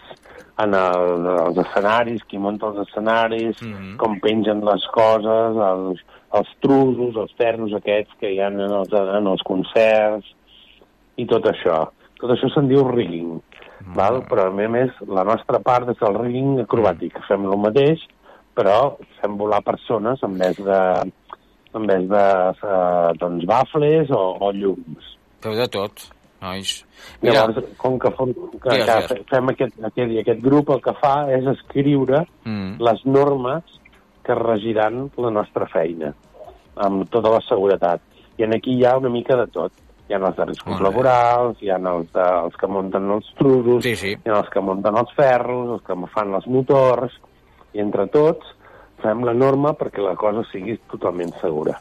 [0.62, 3.96] en el, els escenaris, qui munta els escenaris, mm -hmm.
[3.98, 6.04] com pengen les coses, els,
[6.38, 10.28] els trusos, els ferros aquests que hi ha en els, en els concerts,
[11.18, 11.90] i tot això.
[12.20, 13.96] Tot això se'n diu rigging, mm.
[13.96, 14.22] val?
[14.30, 17.20] però a més a més la nostra part és el rigging acrobàtic.
[17.28, 18.00] Fem el mateix,
[18.56, 20.82] però fem volar persones en vez de,
[21.76, 22.26] en vez de
[22.64, 25.16] uh, doncs, bafles o, o llums.
[25.46, 26.06] Feu de tot,
[26.42, 26.72] nois.
[27.22, 29.26] Mira, Llavors, com que, fem, que, Digues, que digues.
[29.30, 33.80] fem aquest, aquest, aquest grup, el que fa és escriure mm, les normes
[34.26, 36.12] que regiran la nostra feina,
[36.82, 38.02] amb tota la seguretat.
[38.42, 39.72] I en aquí hi ha una mica de tot.
[40.10, 43.80] Hi ha els de riscos laborals, hi ha els, de, els que munten els trusos,
[43.86, 44.12] Sí, sí.
[44.18, 47.16] hi ha els que munten els ferros, els que fan els motors,
[47.74, 48.52] i entre tots
[49.02, 51.74] fem la norma perquè la cosa sigui totalment segura.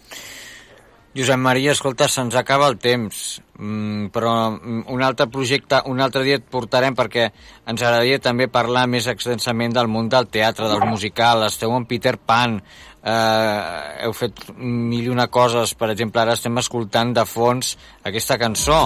[1.15, 6.25] Josep Maria, escolta, se'ns acaba el temps, mm, però mm, un altre projecte, un altre
[6.27, 10.83] dia et portarem perquè ens agradaria també parlar més extensament del món del teatre, del
[10.91, 16.35] musical, esteu en Peter Pan, eh, heu fet mil i una coses, per exemple, ara
[16.35, 18.81] estem escoltant de fons aquesta cançó.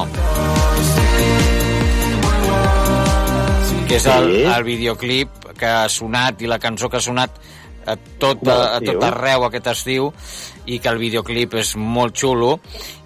[3.89, 7.39] que és el, el videoclip que ha sonat i la cançó que ha sonat
[7.89, 10.13] a tot, a, a tot arreu aquest estiu
[10.69, 12.59] i que el videoclip és molt xulo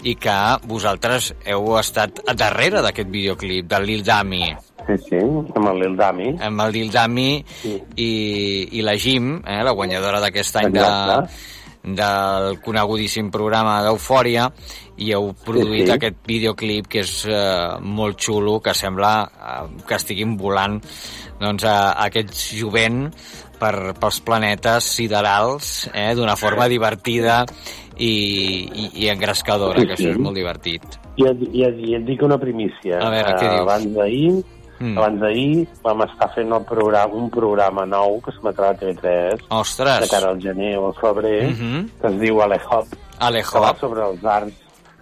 [0.02, 4.44] i que vosaltres heu estat a darrere d'aquest videoclip, del Lil Dami.
[4.82, 6.32] Sí, sí, amb el Lil Dami.
[6.42, 7.30] Amb el Lil Dami
[7.62, 7.76] Sí.
[7.96, 8.12] i,
[8.78, 10.88] i la Jim, eh, la guanyadora d'aquest any de,
[11.82, 14.48] del conegudíssim programa d'Eufòria
[15.02, 15.94] i heu produït sí.
[15.94, 20.78] aquest videoclip que és eh, molt xulo, que sembla eh, que estiguin volant
[21.42, 23.06] doncs, a, a aquest jovent
[23.62, 27.44] per, pels planetes siderals eh, d'una forma divertida
[27.96, 28.10] i,
[28.66, 30.82] i, i engrescadora, Sí, que això és molt divertit.
[31.20, 32.98] I et, i, et, I et dic una primícia.
[32.98, 33.62] A veure, què Eh, dius?
[33.68, 34.34] Abans d'ahir,
[34.82, 34.96] Mm.
[34.98, 40.00] abans d'ahir vam estar fent el programa, un programa nou que s'emetrà a TV3 Ostres!
[40.02, 41.84] de cara al gener o al febrer, Mhm.
[42.00, 44.56] que es diu Alehop, que va sobre els arts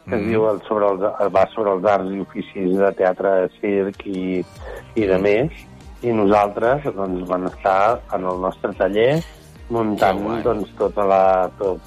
[0.04, 0.28] que es Mhm.
[0.28, 1.00] diu el, sobre els,
[1.32, 4.44] va sobre els arts i oficis de teatre, circ i,
[4.96, 5.50] i de més,
[6.02, 9.22] i nosaltres doncs, vam estar en el nostre taller
[9.70, 10.42] muntant guai.
[10.42, 11.22] doncs, tota la,
[11.58, 11.84] tot,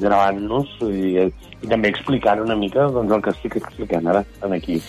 [0.00, 1.18] gravant-nos i,
[1.60, 4.80] i també explicant una mica doncs, el que estic explicant ara en aquí.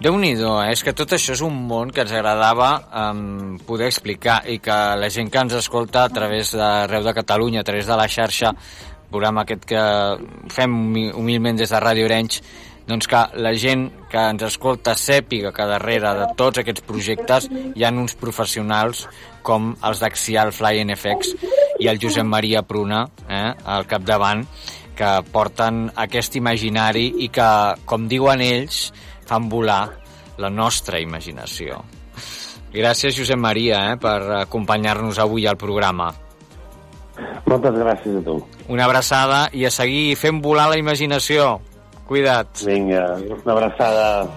[0.00, 0.70] déu nhi eh?
[0.72, 2.70] és que tot això és un món que ens agradava
[3.12, 7.60] um, poder explicar i que la gent que ens escolta a través d'arreu de Catalunya,
[7.60, 8.54] a través de la xarxa,
[9.10, 9.82] programa aquest que
[10.48, 12.42] fem humi- humilment des de Ràdio Orenys,
[12.90, 17.84] doncs que la gent que ens escolta sàpiga que darrere de tots aquests projectes hi
[17.86, 19.06] ha uns professionals
[19.46, 21.36] com els d'Axial Fly NFX
[21.80, 24.42] i el Josep Maria Pruna eh, al capdavant
[24.98, 27.48] que porten aquest imaginari i que,
[27.88, 28.90] com diuen ells,
[29.24, 29.86] fan volar
[30.40, 31.78] la nostra imaginació.
[32.74, 36.10] Gràcies, Josep Maria, eh, per acompanyar-nos avui al programa.
[37.46, 38.36] Moltes gràcies a tu.
[38.68, 41.60] Una abraçada i a seguir fent volar la imaginació.
[42.10, 42.66] Cuida't.
[42.66, 44.28] Vinga, una abraçada.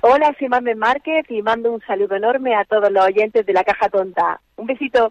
[0.00, 3.64] Hola, soy Mamen Márquez y mando un saludo enorme a todos los oyentes de la
[3.64, 4.40] Caja Tonta.
[4.54, 5.10] Un besito.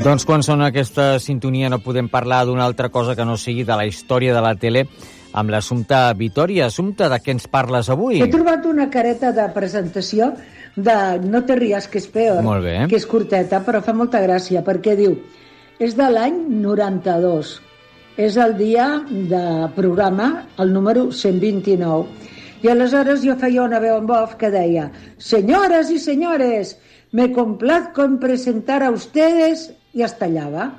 [0.00, 3.76] Doncs quan sona aquesta sintonia no podem parlar d'una altra cosa que no sigui de
[3.76, 4.86] la història de la tele
[5.36, 6.70] amb l'assumpte Vitoria.
[6.70, 8.22] Assumpte, de què ens parles avui?
[8.24, 10.30] He trobat una careta de presentació
[10.74, 12.76] de No te ries, que és peor, Molt bé.
[12.88, 15.18] que és curteta, però fa molta gràcia, perquè diu
[15.78, 17.58] és de l'any 92.
[18.16, 22.08] És el dia de programa, el número 129.
[22.64, 26.78] I aleshores jo feia una veu en off que deia Senyores i senyores,
[27.12, 30.70] me complazco en presentar a ustedes i es tallava.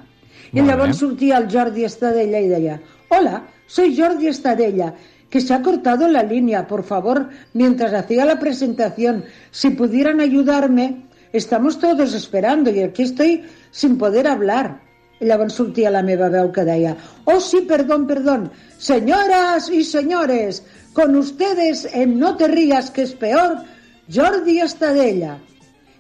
[0.52, 1.00] I Molt llavors bé.
[1.00, 4.94] sortia el Jordi Estadella i deia Hola, soy Jordi Estadella,
[5.30, 11.04] que se ha cortado la línea, por favor, mientras hacía la presentación, si pudieran ayudarme,
[11.34, 14.80] estamos todos esperando y aquí estoy sin poder hablar.
[15.22, 16.96] I llavors sortia la meva veu que deia
[17.26, 23.14] Oh, sí, perdón, perdón, señoras y señores, con ustedes en No te rías, que es
[23.14, 23.58] peor,
[24.12, 25.38] Jordi Estadella.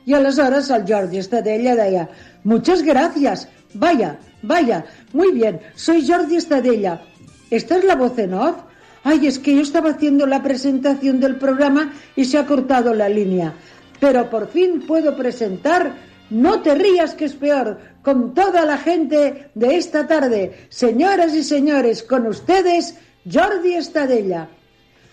[0.07, 2.09] Y aleshores el Jordi Estadella deia
[2.44, 7.02] Muchas gracias, vaya, vaya, muy bien, soy Jordi Estadella.
[7.50, 8.58] ¿Esta es la voz en off?
[9.04, 13.10] Ay, es que yo estaba haciendo la presentación del programa y se ha cortado la
[13.10, 13.54] línea.
[14.00, 15.96] Pero por fin puedo presentar
[16.32, 20.66] No te rías que es peor, con toda la gente de esta tarde.
[20.70, 22.96] Señoras y señores, con ustedes,
[23.30, 24.48] Jordi Estadella.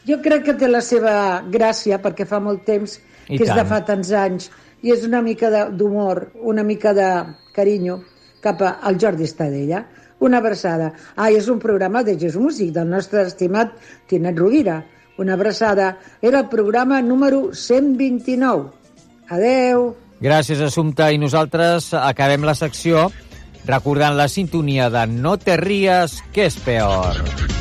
[0.07, 2.95] Jo crec que té la seva gràcia perquè fa molt temps
[3.29, 3.69] I que és de tant.
[3.69, 4.47] fa tants anys
[4.83, 7.09] i és una mica d'humor, una mica de
[7.55, 8.01] carinyo
[8.41, 9.85] cap al Jordi Estadella.
[10.21, 10.93] Una abraçada.
[11.15, 13.77] Ah, és un programa de Jesús Músic, del nostre estimat
[14.11, 14.81] Tinet Rovira.
[15.19, 15.99] Una abraçada.
[16.23, 18.71] Era el programa número 129.
[19.29, 19.93] Adeu.
[20.21, 21.13] Gràcies, Assumpta.
[21.15, 23.09] I nosaltres acabem la secció
[23.69, 27.58] recordant la sintonia de No te rías, que és peor.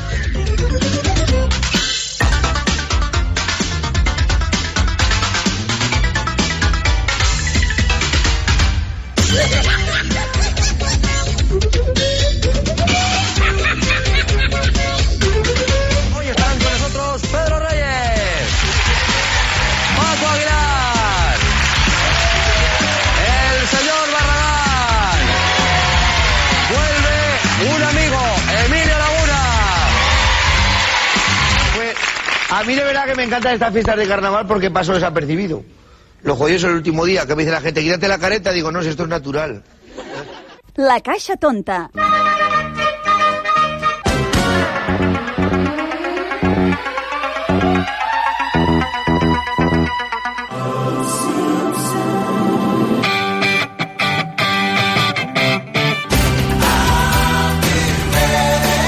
[32.57, 35.63] A mí de verdad que me encantan estas fiestas de carnaval porque paso desapercibido.
[36.23, 38.71] Lo jodido es el último día, que me dice la gente, quítate la careta, digo,
[38.71, 39.63] no, si esto es natural.
[40.75, 41.91] La Caixa Tonta.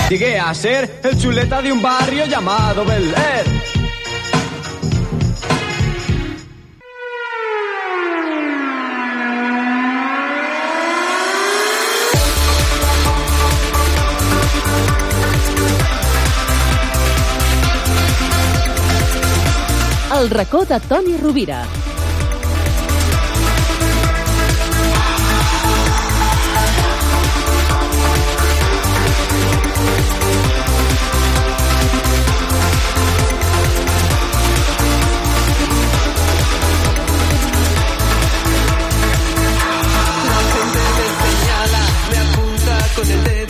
[0.10, 3.59] Llegué a ser el chuleta de un barrio llamado Bel Air.
[20.20, 21.66] El racó de Toni Rovira.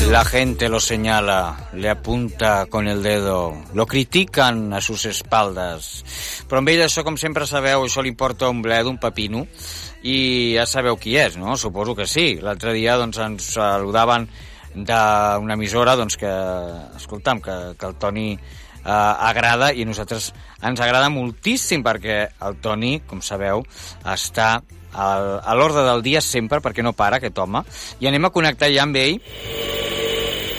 [0.10, 6.02] La gente lo señala, le apunta con el dedo, lo critican a sus espaldas.
[6.50, 9.44] Però amb ell això, com sempre sabeu, això li importa un bledo, un pepino,
[10.02, 11.54] i ja sabeu qui és, no?
[11.62, 12.40] Suposo que sí.
[12.42, 14.26] L'altre dia doncs, ens saludaven
[14.74, 16.34] d'una emissora doncs, que,
[16.98, 20.32] escolta'm, que, que el Toni eh, agrada i a nosaltres
[20.66, 22.18] ens agrada moltíssim perquè
[22.50, 23.62] el Toni, com sabeu,
[24.10, 24.56] està
[24.90, 27.62] a l'ordre del dia sempre perquè no para aquest home
[28.02, 29.20] i anem a connectar ja amb ell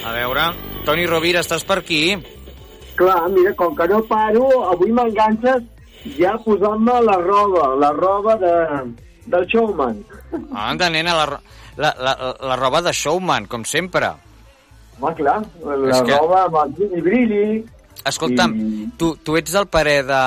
[0.04, 0.44] a veure,
[0.86, 2.02] Toni Rovira, estàs per aquí?
[2.96, 5.62] Clar, mira, com que no paro, avui m'enganxes
[6.18, 8.52] ja posant-me la roba, la roba de,
[9.26, 9.98] del showman.
[10.52, 11.26] Anda, nena, la,
[11.76, 12.14] la, la,
[12.52, 14.08] la roba de showman, com sempre.
[15.00, 17.44] Home, clar, la És que- roba amb el brilli brilli.
[18.04, 18.54] Escolta'm,
[18.96, 20.20] tu, tu ets del parer de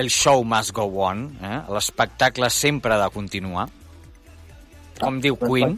[0.00, 1.58] el show must go on, eh?
[1.72, 3.66] l'espectacle sempre ha de continuar,
[5.00, 5.76] com diu Queen.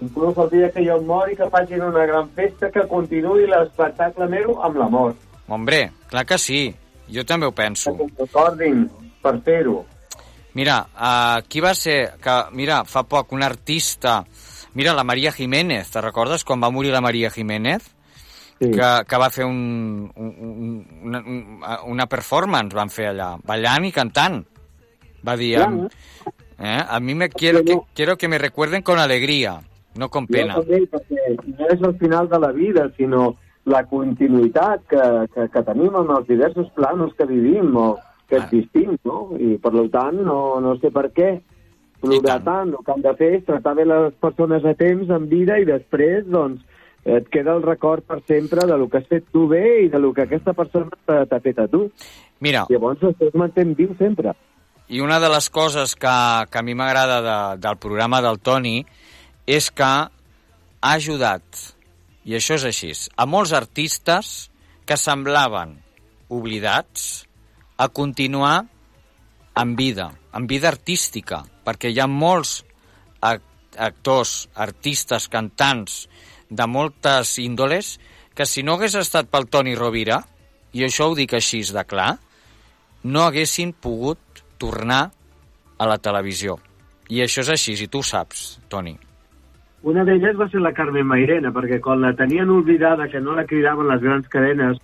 [0.00, 4.26] Inclús el dia que jo em mori, que facin una gran festa, que continuï l'espectacle
[4.32, 5.16] meu amb la mort.
[5.48, 6.74] Hombre, clar que sí,
[7.12, 7.92] jo també ho penso.
[7.98, 8.86] Que recordin
[9.20, 9.82] per fer-ho.
[10.54, 14.24] Mira, uh, qui va ser, que, mira, fa poc, un artista,
[14.74, 17.82] mira, la Maria Jiménez, te recordes quan va morir la Maria Jiménez?
[18.60, 18.70] Sí.
[18.70, 21.62] Que, que va fer un, un, un, una, un-
[21.94, 24.42] una performance, van fer allà, ballant i cantant.
[25.24, 25.88] Va dir, Clar,
[26.58, 29.60] eh, a mi me quiero que, quiero que me recuerden con alegría,
[29.96, 30.54] no con pena.
[30.54, 35.02] Jo també, perquè no és el final de la vida, sinó la continuïtat que,
[35.34, 38.44] que, que tenim amb els diversos planos que vivim o que Ah.
[38.44, 39.36] existim, no?
[39.38, 41.40] I per tant, no, no sé per què
[42.00, 42.70] plorar tant.
[42.70, 45.66] El que han de fer és tractar bé les persones a temps, en vida, i
[45.68, 46.62] després, doncs,
[47.04, 49.98] et queda el record per sempre de lo que has fet tu bé i de
[49.98, 51.90] lo que aquesta persona t'ha fet a tu.
[52.40, 54.34] Mira, Llavors, això es manté viu sempre.
[54.88, 56.14] I una de les coses que,
[56.50, 58.84] que a mi m'agrada de, del programa del Toni
[59.46, 61.44] és que ha ajudat,
[62.24, 64.50] i això és així, a molts artistes
[64.86, 65.76] que semblaven
[66.28, 67.26] oblidats
[67.76, 68.64] a continuar
[69.56, 72.60] en vida, en vida artística, perquè hi ha molts
[73.20, 73.46] ac
[73.80, 76.08] actors, artistes, cantants
[76.50, 77.98] de moltes índoles
[78.34, 80.20] que si no hagués estat pel Toni Rovira,
[80.72, 82.16] i això ho dic així de clar,
[83.04, 85.10] no haguessin pogut tornar
[85.78, 86.58] a la televisió.
[87.08, 89.09] I això és així, i tu ho saps, Toni.
[89.82, 93.46] Una d'elles va ser la Carmen Mairena, perquè quan la tenien oblidada, que no la
[93.46, 94.78] cridaven les grans cadenes,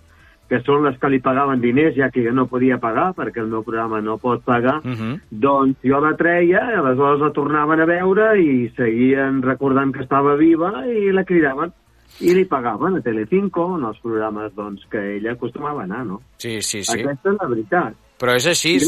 [0.48, 3.48] que són les que li pagaven diners, ja que jo no podia pagar, perquè el
[3.50, 5.20] meu programa no pot pagar, Uh -huh.
[5.30, 10.86] doncs jo la treia, aleshores la tornaven a veure i seguien recordant que estava viva
[10.86, 11.72] i la cridaven.
[12.20, 16.22] I li pagaven a Telecinco, en els programes doncs, que ella acostumava a anar, no?
[16.38, 17.00] Sí, sí, sí.
[17.00, 17.94] Aquesta és la veritat.
[18.18, 18.76] Però és així.
[18.76, 18.80] I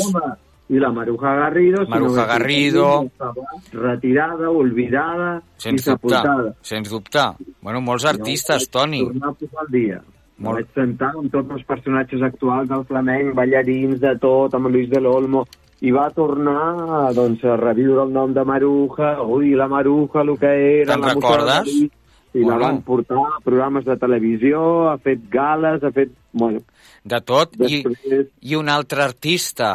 [0.68, 1.86] i la Maruja Garrido...
[1.88, 2.88] Maruja no Garrido.
[3.72, 6.54] Retirada, olvidada i Sens dubtar, sepultada.
[6.62, 7.34] sens dubtar.
[7.62, 9.00] Bueno, molts artistes, Toni.
[9.06, 10.00] Tornar a posar al dia.
[10.38, 10.60] Molt.
[10.60, 15.00] Vaig sentar amb tots els personatges actuals del flamenc, ballarins, de tot, amb Luis de
[15.02, 15.44] l'Olmo,
[15.82, 20.52] i va tornar doncs, a reviure el nom de Maruja, ui, la Maruja, el que
[20.82, 20.92] era...
[20.94, 21.72] Te'n música recordes?
[22.36, 22.50] I Bueno.
[22.50, 24.58] la van portar a programes de televisió,
[24.90, 26.10] ha fet gales, ha fet...
[26.30, 26.60] Bueno,
[27.02, 27.54] De tot.
[27.56, 29.70] I, Després- I un altre artista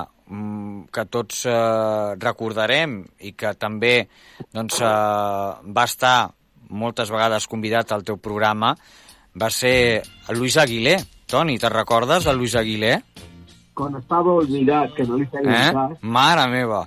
[0.93, 4.07] que tots eh, recordarem i que també
[4.53, 6.31] doncs, eh, va estar
[6.69, 8.73] moltes vegades convidat al teu programa
[9.39, 10.97] va ser el Luis Aguilé.
[11.29, 12.99] Toni, te'n recordes del Luis Aguilé?
[13.73, 15.71] quan estava olvidat, que no li feien Eh?
[15.73, 16.83] cas, Mare meva.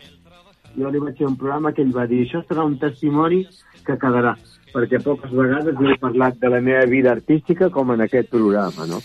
[0.76, 3.40] jo li vaig fer un programa que ell va dir això serà un testimoni
[3.84, 4.36] que quedarà,
[4.72, 8.86] perquè poques vegades no he parlat de la meva vida artística com en aquest programa,
[8.86, 9.00] no?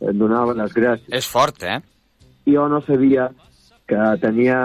[0.00, 1.10] Em donava les gràcies.
[1.10, 1.80] És fort, eh?
[2.46, 3.26] Jo no sabia
[3.86, 4.58] que tenia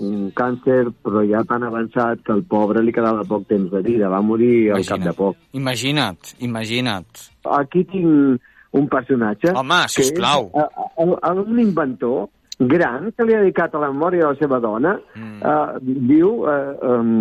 [0.00, 4.08] un càncer, però ja tan avançat que al pobre li quedava poc temps de vida,
[4.12, 5.36] va morir al cap de poc.
[5.58, 7.26] Imagina't, imagina't.
[7.58, 8.40] Aquí tinc
[8.72, 9.52] un personatge...
[9.52, 10.48] Home, que sisplau.
[10.56, 12.30] És, uh, uh, un inventor
[12.68, 15.40] gran que li ha dedicat a la memòria de la seva dona mm.
[15.42, 16.54] uh, diu uh,
[16.86, 17.12] um,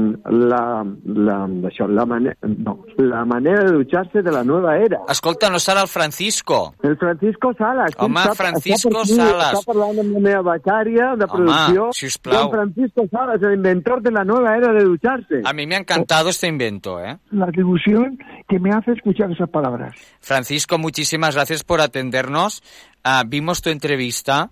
[0.50, 0.62] la,
[1.06, 1.38] la,
[1.70, 5.02] això, la, mane no, la manera de dutxar-se de la nova era.
[5.12, 6.76] Escolta, no serà el Francisco?
[6.84, 7.96] El Francisco Salas.
[7.98, 9.54] Home, està- Francisco està aquí, Salas.
[9.60, 11.90] Està parlant amb la meva becària de Home, producció.
[11.98, 12.44] sisplau.
[12.44, 15.42] Don Francisco Salas, el inventor de la nueva era de ducharse.
[15.44, 17.18] A mí me ha encantado este invento, ¿eh?
[17.32, 18.18] la atribución
[18.48, 19.96] que me hace escuchar esas palabras.
[20.20, 22.62] Francisco, muchísimas gracias por atendernos.
[23.04, 24.52] Ah, vimos tu entrevista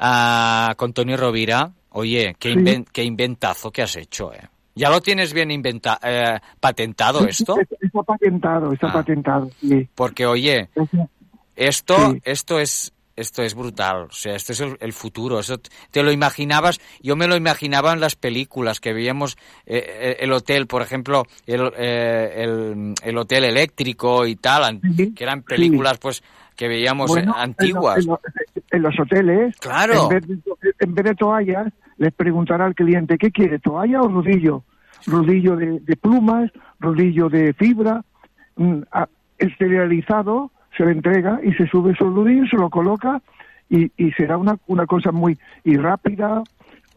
[0.00, 1.70] ah, con Tony Rovira.
[1.90, 2.58] Oye, qué, Sí.
[2.58, 4.40] inven- qué inventazo que has hecho, ¿eh?
[4.74, 7.56] ¿Ya lo tienes bien inventa eh, patentado esto?
[7.60, 8.92] Está, está patentado, está Ah.
[8.92, 9.50] patentado.
[9.60, 9.88] sí.
[9.94, 10.68] Porque, oye,
[11.56, 14.04] esto, esto es, esto es brutal.
[14.04, 15.40] O sea, esto es el, el futuro.
[15.40, 16.78] Eso te lo imaginabas.
[17.02, 19.36] Yo me lo imaginaba en las películas que veíamos
[19.66, 24.80] eh, eh, el hotel, por ejemplo, el, eh, el, el hotel eléctrico y tal,
[25.14, 26.22] que eran películas pues
[26.60, 28.00] que veíamos Bueno, antiguas.
[28.00, 29.94] En, lo- en lo- en los hoteles, Claro.
[29.94, 30.38] en, vez de,
[30.80, 34.62] en vez de toallas, les preguntará al cliente, ¿qué quiere, toalla o rodillo?
[35.06, 38.04] Rodillo de, de plumas, rodillo de fibra,
[38.56, 39.08] mm, a-
[39.38, 43.22] esterilizado, se le entrega y se sube su rodillo, se lo coloca
[43.70, 46.42] y, y será una, una cosa muy y rápida,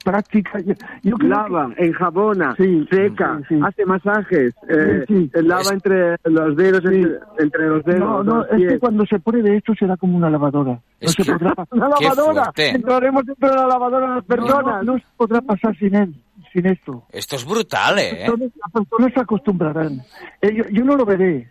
[0.03, 0.59] práctica.
[0.59, 0.73] Yo,
[1.03, 3.61] yo creo Lava, enjabona, Sí, seca, sí, sí.
[3.63, 5.41] hace masajes, eh, Sí, sí.
[5.41, 7.99] lava entre los dedos, entre, entre los que- dedos.
[8.07, 10.79] no, no, es que cuando se pruebe esto será como una lavadora.
[11.01, 14.83] No se podrá Una Qué lavadora, entraremos dentro de la lavadora las personas.
[14.83, 16.13] No, no se podrá pasar sin él,
[16.51, 17.03] sin esto.
[17.11, 18.25] Esto es brutal, ¿eh?
[18.27, 20.01] las personas se acostumbrarán.
[20.41, 21.49] Eh, yo, yo no lo veré,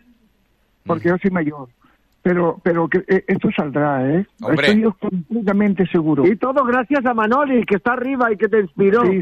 [0.86, 1.68] porque yo soy mayor.
[2.22, 4.24] Pero, pero que, eh, esto saldrá, ¿eh?
[4.40, 4.68] Hombre.
[4.68, 6.24] Estoy yo completamente seguro.
[6.24, 9.02] Y todo gracias a Manoli, que está arriba y que te inspiró.
[9.04, 9.20] Sí,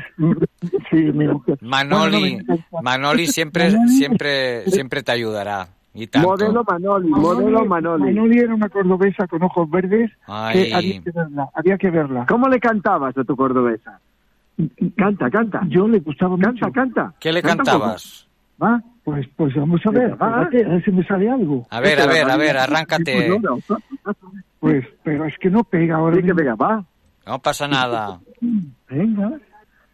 [0.90, 1.56] sí, mi mujer.
[1.62, 2.38] Manoli,
[2.82, 5.68] Manoli siempre, siempre, siempre te ayudará.
[5.94, 6.28] Y tanto.
[6.28, 8.12] Modelo Manoli, modelo Manoli.
[8.12, 10.68] Manoli era una cordobesa con ojos verdes Ay.
[10.68, 11.48] que había que verla.
[11.54, 12.26] Había que verla.
[12.28, 13.98] ¿Cómo le cantabas a tu cordobesa?
[14.96, 15.62] Canta, canta.
[15.68, 16.72] Yo le gustaba Canta, mucho.
[16.72, 17.14] canta.
[17.18, 18.28] ¿Qué le Canta cantabas?
[18.62, 18.82] ¿Va?
[19.04, 20.20] Pues, pues vamos a ver.
[20.20, 20.42] Va.
[20.42, 21.66] a ver si me sale algo.
[21.70, 23.38] A ver, a ver, a ver, arráncate.
[24.58, 26.16] Pues, pero es que no pega ahora.
[26.16, 26.84] Sí que venga, va.
[27.26, 28.20] No pasa nada.
[28.88, 29.32] Venga.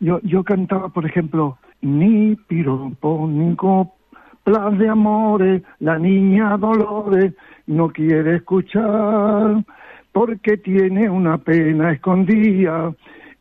[0.01, 7.33] Yo, yo cantaba, por ejemplo, ni piropo, ni coplas de amores, la niña Dolores
[7.67, 9.65] no quiere escuchar
[10.13, 12.93] porque tiene una pena escondida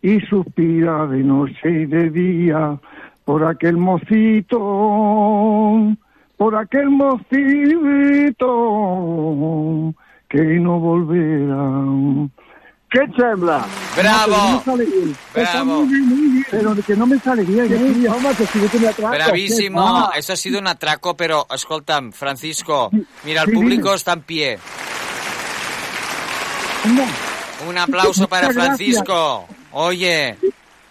[0.02, 2.80] y suspira de noche y de día
[3.26, 4.58] por aquel mocito,
[6.38, 8.48] por aquel mocito
[10.30, 12.30] que no volverá.
[12.90, 13.66] ¿Qué et sembla?
[13.98, 15.16] Bravo, No me sale bien.
[15.34, 15.82] Está bravo.
[15.82, 17.66] muy bien, muy bien, Pero que no me sale bien.
[17.74, 18.08] ¿eh?
[18.10, 19.14] Home, que si no te atraco.
[19.16, 20.10] bravísimo.
[20.16, 22.90] Eso ha sido un atraco, pero escolta'm, Francisco,
[23.26, 23.96] mira, el Sí, público dime.
[23.96, 24.60] está en pie.
[26.96, 29.46] No, Un aplauso para Francisco.
[29.72, 30.38] Oye,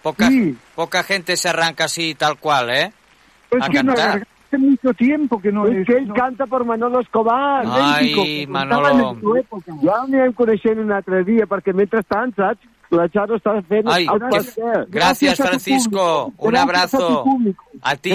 [0.05, 0.55] poca, Sí.
[0.75, 2.91] poca gente se arranca así, tal cual, ¿eh?
[3.49, 4.27] es A que no, cantar.
[4.47, 5.85] hace mucho tiempo que no es.
[5.87, 6.13] que ell no.
[6.13, 7.65] canta per Manolo Escobar.
[7.65, 9.11] Ai, México, Manolo.
[9.11, 9.71] en època.
[9.81, 12.61] Ja anirem coneixent un altre dia, perquè mentrestant, saps?
[12.91, 14.85] La Charo està fent Ay, el qué- pastel.
[14.89, 16.25] Gracias, a Francisco.
[16.35, 16.47] público.
[16.47, 17.23] Un abrazo.
[17.81, 17.91] a.
[17.91, 18.11] A ti.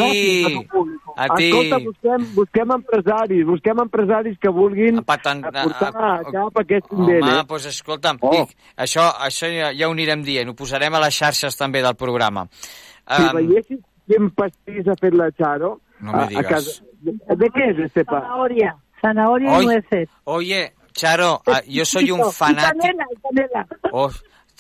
[1.16, 1.24] A.
[1.24, 1.48] A ti.
[1.50, 7.02] Escolta, busquem, busquem empresaris, busquem empresaris que vulguin Patan- aportar a- a- cap aquest Home,
[7.16, 7.44] invent, eh?
[7.46, 8.30] doncs escolta'm, Oh.
[8.30, 11.96] dic, això, això ja, ja ho anirem dient, ho posarem a les xarxes també del
[11.96, 12.46] programa.
[12.52, 16.82] Si Um, veiessis quin pastís ha fet la Charo No me a, a casa...
[17.02, 18.20] ¿De qué es este pa?
[18.20, 18.76] Zanahoria.
[19.02, 20.08] Zanahoria y nueces.
[20.24, 22.78] Oye, Charo, ah, yo soy un fanático...
[22.80, 23.66] canela, y canela.
[23.92, 24.10] Oh,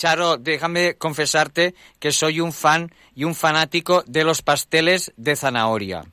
[0.00, 6.04] Charo, déjame confesarte que soy un fan y un fanático de los pasteles de zanahoria.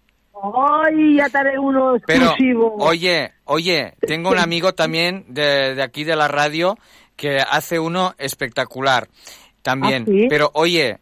[0.43, 2.75] Ay, ya te haré uno Pero, exclusivo.
[2.79, 6.77] oye, oye, tengo un amigo también de, de aquí de la radio
[7.15, 9.07] que hace uno espectacular
[9.61, 10.03] también.
[10.05, 10.27] ¿Ah, sí?
[10.29, 10.99] Pero, oye,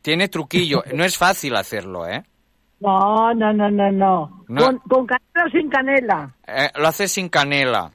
[0.00, 0.84] tiene truquillo.
[0.94, 2.22] No es fácil hacerlo, ¿eh?
[2.78, 4.44] No, no, no, no, no.
[4.46, 4.64] No.
[4.64, 6.36] Con, con canela o sin canela.
[6.46, 7.90] Eh, lo hace sin canela.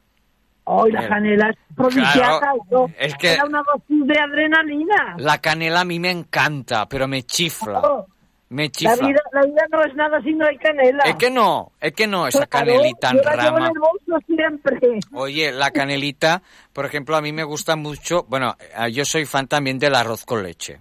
[0.91, 5.15] La Eh, canela es claro, yo- es que- Era una dosis de adrenalina.
[5.17, 7.79] La canela a mí me encanta, pero me chifla.
[7.79, 8.05] Claro.
[8.49, 9.07] Me La chifla.
[9.07, 11.03] vida, la vida no es nada si no hay canela.
[11.03, 13.67] Es que no, es que no, esa Claro, canelita en yo la llevo en rama.
[13.73, 14.99] el bolso siempre.
[15.13, 16.41] Oye, la canelita,
[16.73, 20.23] por ejemplo, a mí me gusta mucho, bueno, eh, yo soy fan también del arroz
[20.25, 20.79] con leche.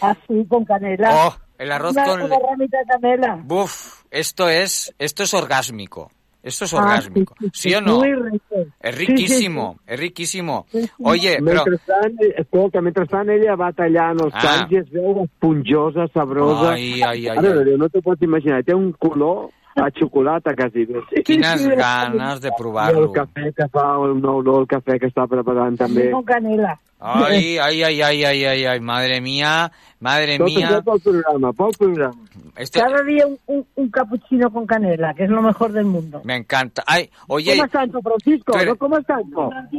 [0.00, 1.26] Así, con canela.
[1.26, 3.38] Oh, el arroz una, con una le- ramita de canela.
[3.42, 6.10] Buf, esto es, esto es orgásmico.
[6.42, 7.34] Esto es Ah, orgásmico.
[7.38, 8.02] sí, sí, ¿Sí sí, o no?
[8.02, 8.40] Es Sí,
[8.80, 10.66] sí, riquísimo, es riquísimo.
[11.04, 11.64] Oye, però...
[11.64, 14.40] Mentrestant, escolta, mentrestant ella va tallant els Ah.
[14.42, 16.72] talls i es veu esponjosa, sabrosa.
[16.72, 17.76] Ai, ai, ai, Ara, ai.
[17.76, 20.86] no t'ho pots imaginar, té un color a xocolata quasi.
[21.24, 23.12] Quines ganes de I el provar-lo.
[23.12, 26.10] cafè que fa, el nou nou el cafè que està preparant també.
[26.10, 26.78] Con canela.
[27.00, 29.70] Ay, ay, ay, ay, ay, ay, ay, madre mía,
[30.00, 30.82] madre mía.
[30.84, 32.14] programa, programa.
[32.56, 36.20] Esto Cada día un, un, un cappuccino con canela, que es lo mejor del mundo.
[36.24, 36.82] me encanta.
[36.86, 38.52] Ay, oye, Com estàs, Francisco?
[38.54, 39.24] Eres- No, com estàs?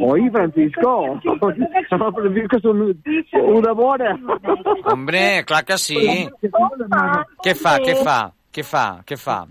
[0.01, 1.19] Oi, Francisco.
[1.21, 3.03] Francisco és un,
[3.55, 4.17] una vora.
[4.85, 6.27] hombre, clar que sí.
[7.43, 8.19] Què fa, què fa,
[8.51, 9.45] què fa, què fa?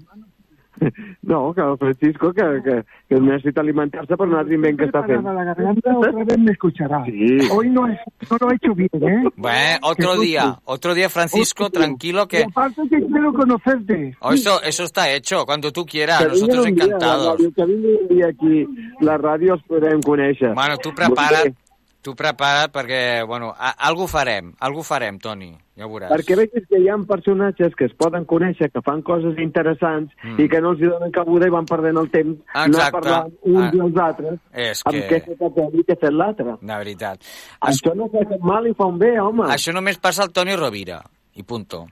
[1.23, 5.03] No, que el Francisco que, que, que necesita alimentar-se per un altre invent que està
[5.07, 5.23] fent.
[5.23, 7.05] Para la garganta otra vez me escuchará.
[7.05, 7.39] Sí.
[7.51, 7.99] Hoy no, es,
[8.31, 9.29] no lo he hecho bien, ¿eh?
[9.37, 12.43] Bueno, otro día, otro día, Francisco, tranquilo Y que...
[12.45, 14.17] aparte que quiero conocerte.
[14.21, 17.37] Oh, eso, eso está hecho, cuando tú quieras, Que nosotros un encantados.
[17.55, 18.67] que vingui un dia aquí,
[19.01, 20.53] la ràdio els podrem conèixer.
[20.55, 21.55] Bueno, tu prepara't,
[22.03, 25.51] tu prepara't perquè, bueno, a, algú farem, algú farem, Toni,
[25.81, 26.11] ja ho veuràs.
[26.13, 30.39] Perquè vegis que hi ha personatges que es poden conèixer, que fan coses interessants Mm.
[30.45, 32.93] i que no els donen cabuda i van perdent el temps anar Exacte.
[33.01, 33.71] parlant uns Ah.
[33.75, 36.57] i els altres És amb que- què s'ha fet aquell i què ha fet l'altre.
[36.61, 37.21] De veritat.
[37.63, 39.45] Això no fa mal i fa un bé, home.
[39.49, 41.03] Això només passa al Toni Rovira,
[41.35, 41.87] i punto.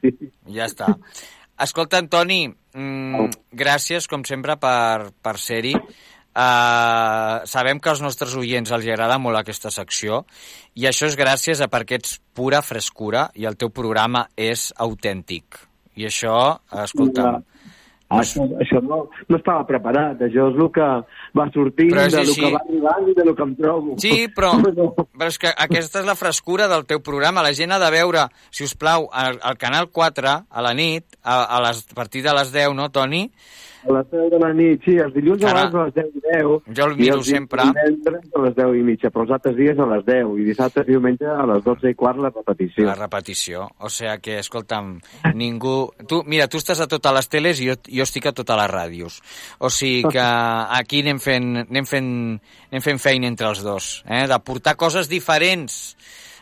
[0.46, 0.96] Ja està.
[1.58, 5.74] Escolta, Toni, mm, gràcies, com sempre, per, per ser-hi.
[6.38, 10.20] Uh, sabem que als nostres oients els agrada molt aquesta secció
[10.78, 15.58] i això és gràcies a perquè ets pura frescura i el teu programa és autèntic.
[15.98, 16.36] I això,
[16.84, 17.42] escolta'm,
[18.08, 20.86] Això, això no, no estava preparat, això és el que
[21.36, 23.96] va sortint, de lo que va arribant i de lo que em trobo.
[24.00, 27.44] Sí, però, però és que aquesta és la frescura del teu programa.
[27.44, 31.04] La gent ha de veure, si us plau, al, al Canal 4, a la nit,
[31.20, 33.26] a, a, les, a partir de les 10, no, Toni?
[33.86, 36.54] A les 10 de la nit, sí, els dilluns abans a les 10 i 10.
[36.78, 37.66] Jo el i miro sempre.
[37.68, 40.82] divendres a les 10 i mitja, però els altres dies a les 10, i dissabte
[40.82, 42.86] i diumenge a les 12 i quart la repetició.
[42.88, 43.68] La repetició.
[43.78, 44.96] O sigui que, escolta'm,
[45.38, 45.76] ningú...
[46.10, 48.70] Tu, mira, tu estàs a totes les teles i jo, jo estic a totes les
[48.72, 49.20] ràdios.
[49.62, 50.24] O sigui que
[50.80, 52.10] aquí anem fent, anem fent,
[52.72, 54.26] anem fent feina entre els dos, eh?
[54.30, 55.96] de portar coses diferents,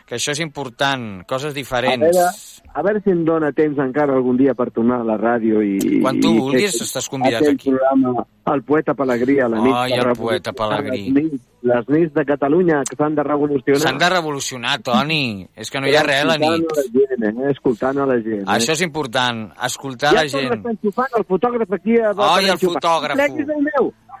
[0.07, 1.99] que això és important, coses A diferents.
[1.99, 2.27] veure,
[2.73, 5.99] a veure si em dóna temps encara algun dia per tornar a la ràdio i...
[5.99, 7.73] Quan tu i vulguis, fer estàs convidat aquí.
[7.73, 9.75] programa, el poeta Pelegrí a la nit.
[9.75, 11.01] Ai, el poeta Pelegrí.
[11.11, 11.43] Les nits,
[11.73, 13.81] les nits de Catalunya que s'han de revolucionar.
[13.83, 15.43] S'han de revolucionar, Toni.
[15.59, 16.71] És que no hi ha res a la nit.
[16.71, 17.51] A la gent, eh?
[17.51, 18.47] Escoltant a la gent.
[18.47, 18.79] Això eh?
[18.79, 20.53] és important, escoltar ja la gent.
[20.55, 21.99] Ja enxufant el fotògraf aquí.
[21.99, 23.19] A Ai, el fotògraf.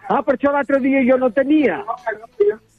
[0.07, 1.79] Ah, per això l'altre dia jo no tenia.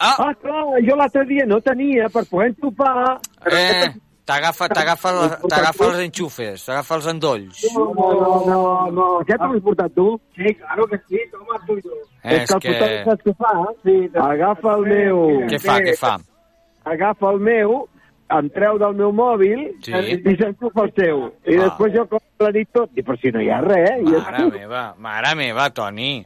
[0.01, 3.19] Ah, ah clar, jo l'altre dia no tenia per poder enxufar.
[3.51, 3.89] Eh,
[4.25, 7.65] t'agafa t'agafa la- t'agafa els enxufes, t'agafa els endolls.
[7.75, 9.07] No, no, no, no.
[9.27, 10.21] Què t'ho has portat tu?
[10.37, 11.97] Sí, claro que sí, toma tuyo.
[12.23, 13.53] És És que el saps què fa?
[13.83, 15.23] Sí, agafa el meu...
[15.49, 16.17] Què fa, què fa?
[16.85, 17.89] Agafa el meu,
[18.39, 19.93] em treu del meu mòbil Sí.
[19.93, 21.27] i s'enxufa el seu.
[21.47, 21.65] I Ah.
[21.65, 22.91] després jo com l'ha dit tot.
[22.95, 26.25] I per si no hi ha res, i Mare meva, mare meva, Toni.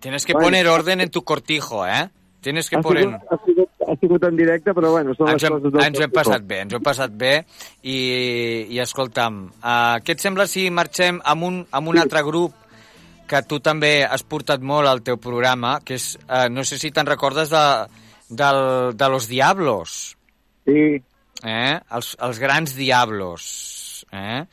[0.00, 0.46] Tienes que Bueno.
[0.48, 2.08] poner orden en tu cortijo, eh?
[2.46, 3.02] Tienes que ha, poner...
[3.02, 5.82] sigut, ha, sigut, ha sigut en directe, però bueno, són Ens les hem, coses del
[5.82, 7.32] ens ho hem passat bé, ens ho hem passat bé
[7.82, 7.96] i,
[8.70, 12.54] i escolta'm, uh, què et sembla si marxem amb un, amb un altre grup
[13.26, 16.92] que tu també has portat molt al teu programa, que és, uh, no sé si
[16.94, 17.64] te'n recordes de,
[18.28, 18.60] del,
[18.94, 19.96] de Los Diablos.
[20.70, 20.84] Sí.
[21.42, 21.72] Eh?
[21.98, 23.48] Els, els grans Diablos.
[24.14, 24.44] Eh?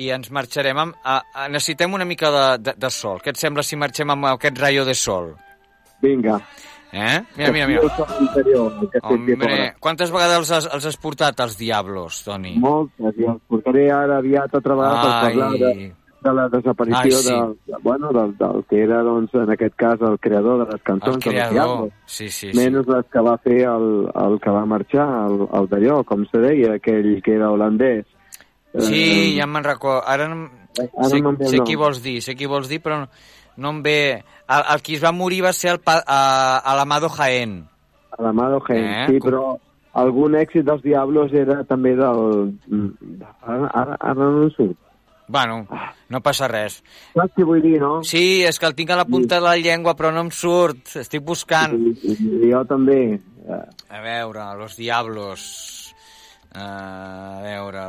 [0.00, 0.96] I ens marxarem amb...
[1.04, 1.20] A,
[1.52, 3.20] necessitem una mica de, de, de sol.
[3.20, 5.34] Què et sembla si marxem amb aquest rayo de sol?
[6.00, 6.40] Vinga.
[6.92, 7.20] Eh?
[7.36, 7.80] Mira, mira, mira.
[9.02, 12.54] Hombre, quantes vegades els has, els has portat, els Diablos, Toni?
[12.62, 15.72] Moltes, i els portaré ara aviat altra vegada per parlar de,
[16.24, 17.30] de la desaparició Ai, sí.
[17.30, 20.82] del, de, bueno, del, del que era, doncs, en aquest cas, el creador de les
[20.82, 21.52] cançons El creador.
[21.54, 21.92] Diablos.
[22.06, 22.56] Sí, sí, sí.
[22.58, 23.90] Menys les que va fer el,
[24.24, 28.06] el que va marxar, el, el d'allò, com se deia, aquell que era holandès.
[28.78, 30.02] Sí, Eh, ja me'n recordo.
[30.06, 30.26] Ara
[30.78, 33.08] Ara sé, no sé qui vols dir, sé qui vols dir, però no,
[33.58, 34.00] no em ve...
[34.48, 36.20] El, el qui es va morir va ser el, pa, a,
[36.64, 37.58] a l'Amado Jaén.
[38.16, 39.58] A la Mado Gen, Eh, sí, però
[40.00, 42.22] algun èxit dels Diablos era també del...
[43.42, 44.78] Ara, ara, ara no em surt.
[45.28, 45.66] Bueno,
[46.08, 46.78] no passa res.
[47.12, 47.98] Saps què vull dir, no?
[48.08, 50.94] Sí, és que el tinc a la punta de la llengua, però no em surt.
[51.02, 51.76] Estic buscant.
[51.76, 53.18] I, i jo també.
[53.52, 55.87] A veure, Los Diablos...
[56.58, 57.82] Uh, a veure...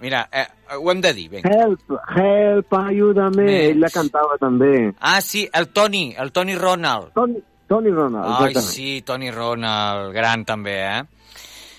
[0.00, 0.46] Mira, eh,
[0.78, 1.50] ho hem de dir, vinga.
[1.52, 3.44] Help, help, ayúdame.
[3.44, 3.66] Més.
[3.74, 4.70] Ell la cantava també.
[5.00, 7.12] Ah, sí, el Toni, el Toni Ronald.
[7.14, 8.72] Toni, Toni Ronald, Ai, exactament.
[8.72, 11.02] sí, Toni Ronald, gran també, eh?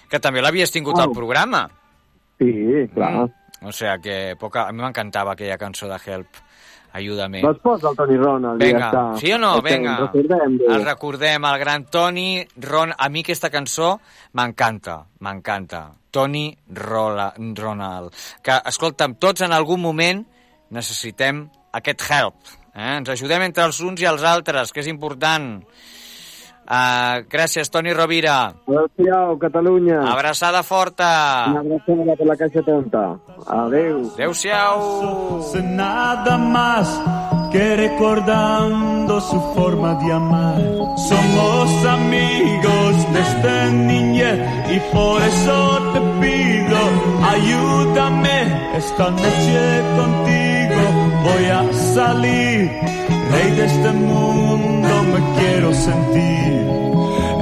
[0.09, 1.17] Que també l'havies tingut al Au.
[1.17, 1.65] programa.
[2.37, 2.53] Sí,
[2.93, 3.25] clar.
[3.65, 4.67] O sea que poca...
[4.67, 6.43] a mi m'encantava aquella cançó de Help.
[6.95, 7.41] Ayúdame.
[7.43, 9.17] Doncs posa el Toni Ronald ja Vinga, està.
[9.19, 9.49] sí o no?
[9.65, 9.97] Vinga.
[10.05, 10.59] Recordem.
[10.69, 12.93] El recordem, el gran Toni Ron...
[12.97, 13.97] A mi aquesta cançó
[14.37, 15.81] m'encanta, m'encanta.
[16.15, 18.15] Toni Rola, Ronald.
[18.41, 20.23] Que, escolta'm, tots en algun moment
[20.71, 21.43] necessitem
[21.75, 22.39] aquest help.
[22.71, 22.95] Eh?
[23.01, 25.59] Ens ajudem entre els uns i els altres, que és important.
[26.65, 28.55] Uh, gràcies, Toni Rovira.
[28.65, 29.99] Adéu, Catalunya.
[30.09, 31.11] Abraçada forta.
[31.51, 33.05] Una abraçada per la caixa tonta.
[33.45, 34.01] Adéu.
[34.15, 34.81] Adéu-siau.
[36.49, 36.89] más
[37.55, 40.61] que recordando su forma de amar.
[41.09, 44.39] Somos amigos desde niñez
[44.75, 45.57] y por eso
[45.93, 46.79] te pido,
[47.33, 48.39] ayúdame
[48.75, 49.61] esta noche
[49.99, 50.81] contigo.
[51.27, 51.61] Voy a
[51.95, 52.71] salir,
[53.31, 56.61] rey de este mundo me quiero sentir.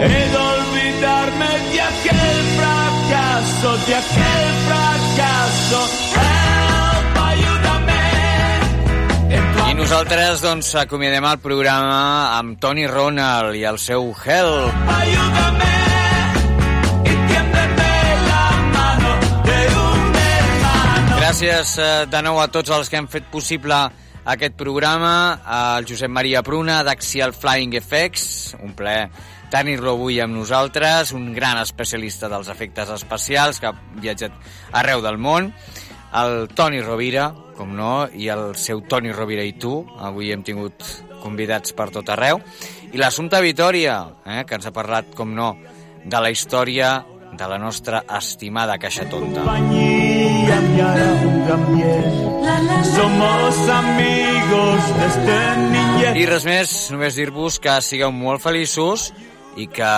[0.05, 6.42] He de olvidarme de aquel fracaso, de aquel fracaso.
[9.73, 14.69] I nosaltres, doncs, acomiadem el programa amb Tony Ronald i el seu Help.
[14.93, 15.69] Ayúdame.
[21.17, 23.79] Gràcies eh, de nou a tots els que han fet possible
[24.29, 29.07] aquest programa, al Josep Maria Pruna d'Axial Flying Effects, un plaer
[29.49, 33.73] tenir-lo avui amb nosaltres, un gran especialista dels efectes especials que ha
[34.05, 34.37] viatjat
[34.83, 35.49] arreu del món,
[36.21, 40.85] el Toni Rovira, com no, i el seu Toni Rovira i tu, avui hem tingut
[41.23, 42.41] convidats per tot arreu,
[42.93, 45.53] i l'Assumpta Vitòria, eh, que ens ha parlat, com no,
[46.03, 46.99] de la història
[47.33, 49.41] de la nostra estimada Caixa Tonta.
[52.93, 55.37] Somos amigos desde
[55.71, 56.17] niñez.
[56.21, 59.09] I res més, només dir-vos que sigueu molt feliços
[59.57, 59.89] i que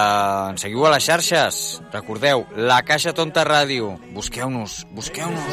[0.51, 1.82] ens seguiu a les xarxes.
[1.93, 3.95] Recordeu, la Caixa Tonta Ràdio.
[4.16, 5.43] Busqueu-nos, busqueu-nos.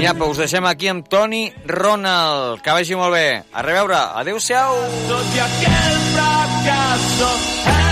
[0.00, 2.62] I apa, us deixem aquí amb Toni Ronald.
[2.64, 3.42] Que vagi molt bé.
[3.52, 4.00] A reveure.
[4.22, 4.76] Adéu-siau.
[5.08, 7.32] Tot i aquel fracaso,
[7.66, 7.91] help,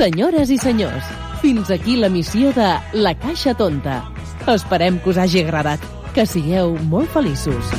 [0.00, 1.04] Senyores i senyors,
[1.42, 2.68] fins aquí la missió de
[3.04, 3.98] La Caixa Tonta.
[4.48, 5.84] Esperem que us hagi agradat.
[6.16, 7.74] Que sigueu molt feliços.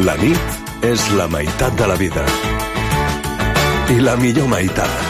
[0.00, 2.24] La nit és la meitat de la vida.
[3.92, 5.09] I la millor meitat.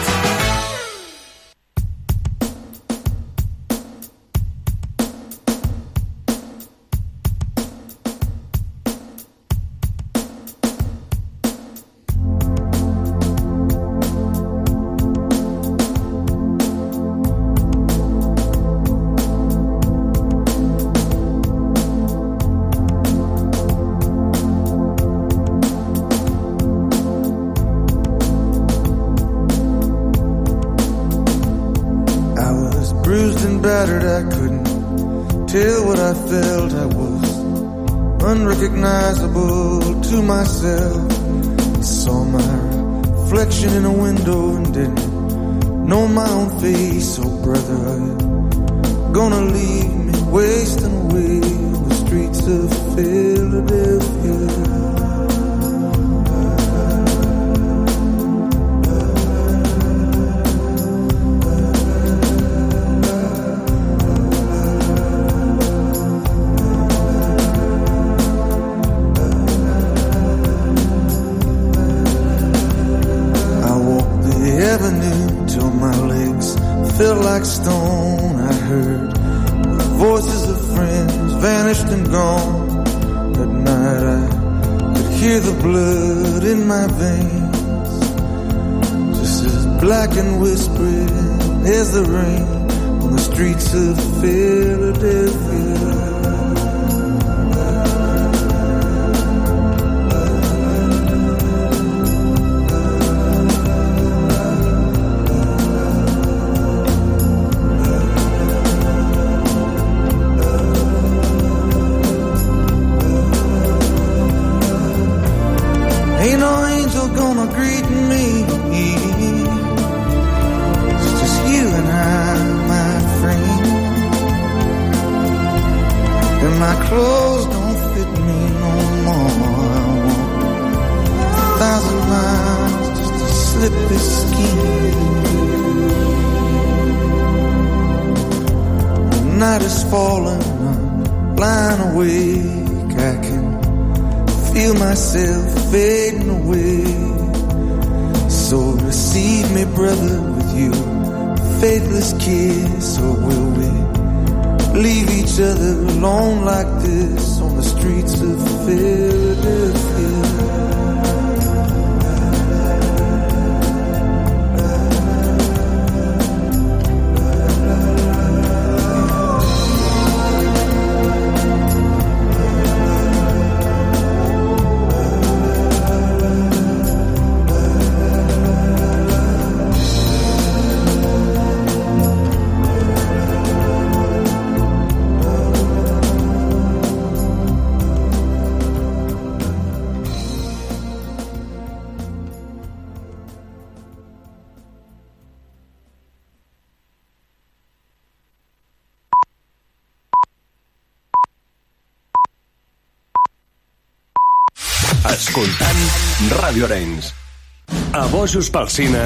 [208.31, 208.99] Bojos pel Cine...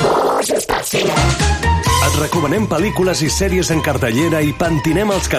[0.00, 1.16] Bojos pel Cine.
[2.06, 5.36] Et recomanem pel·lícules i sèries en cartellera i pentinem els catàlegs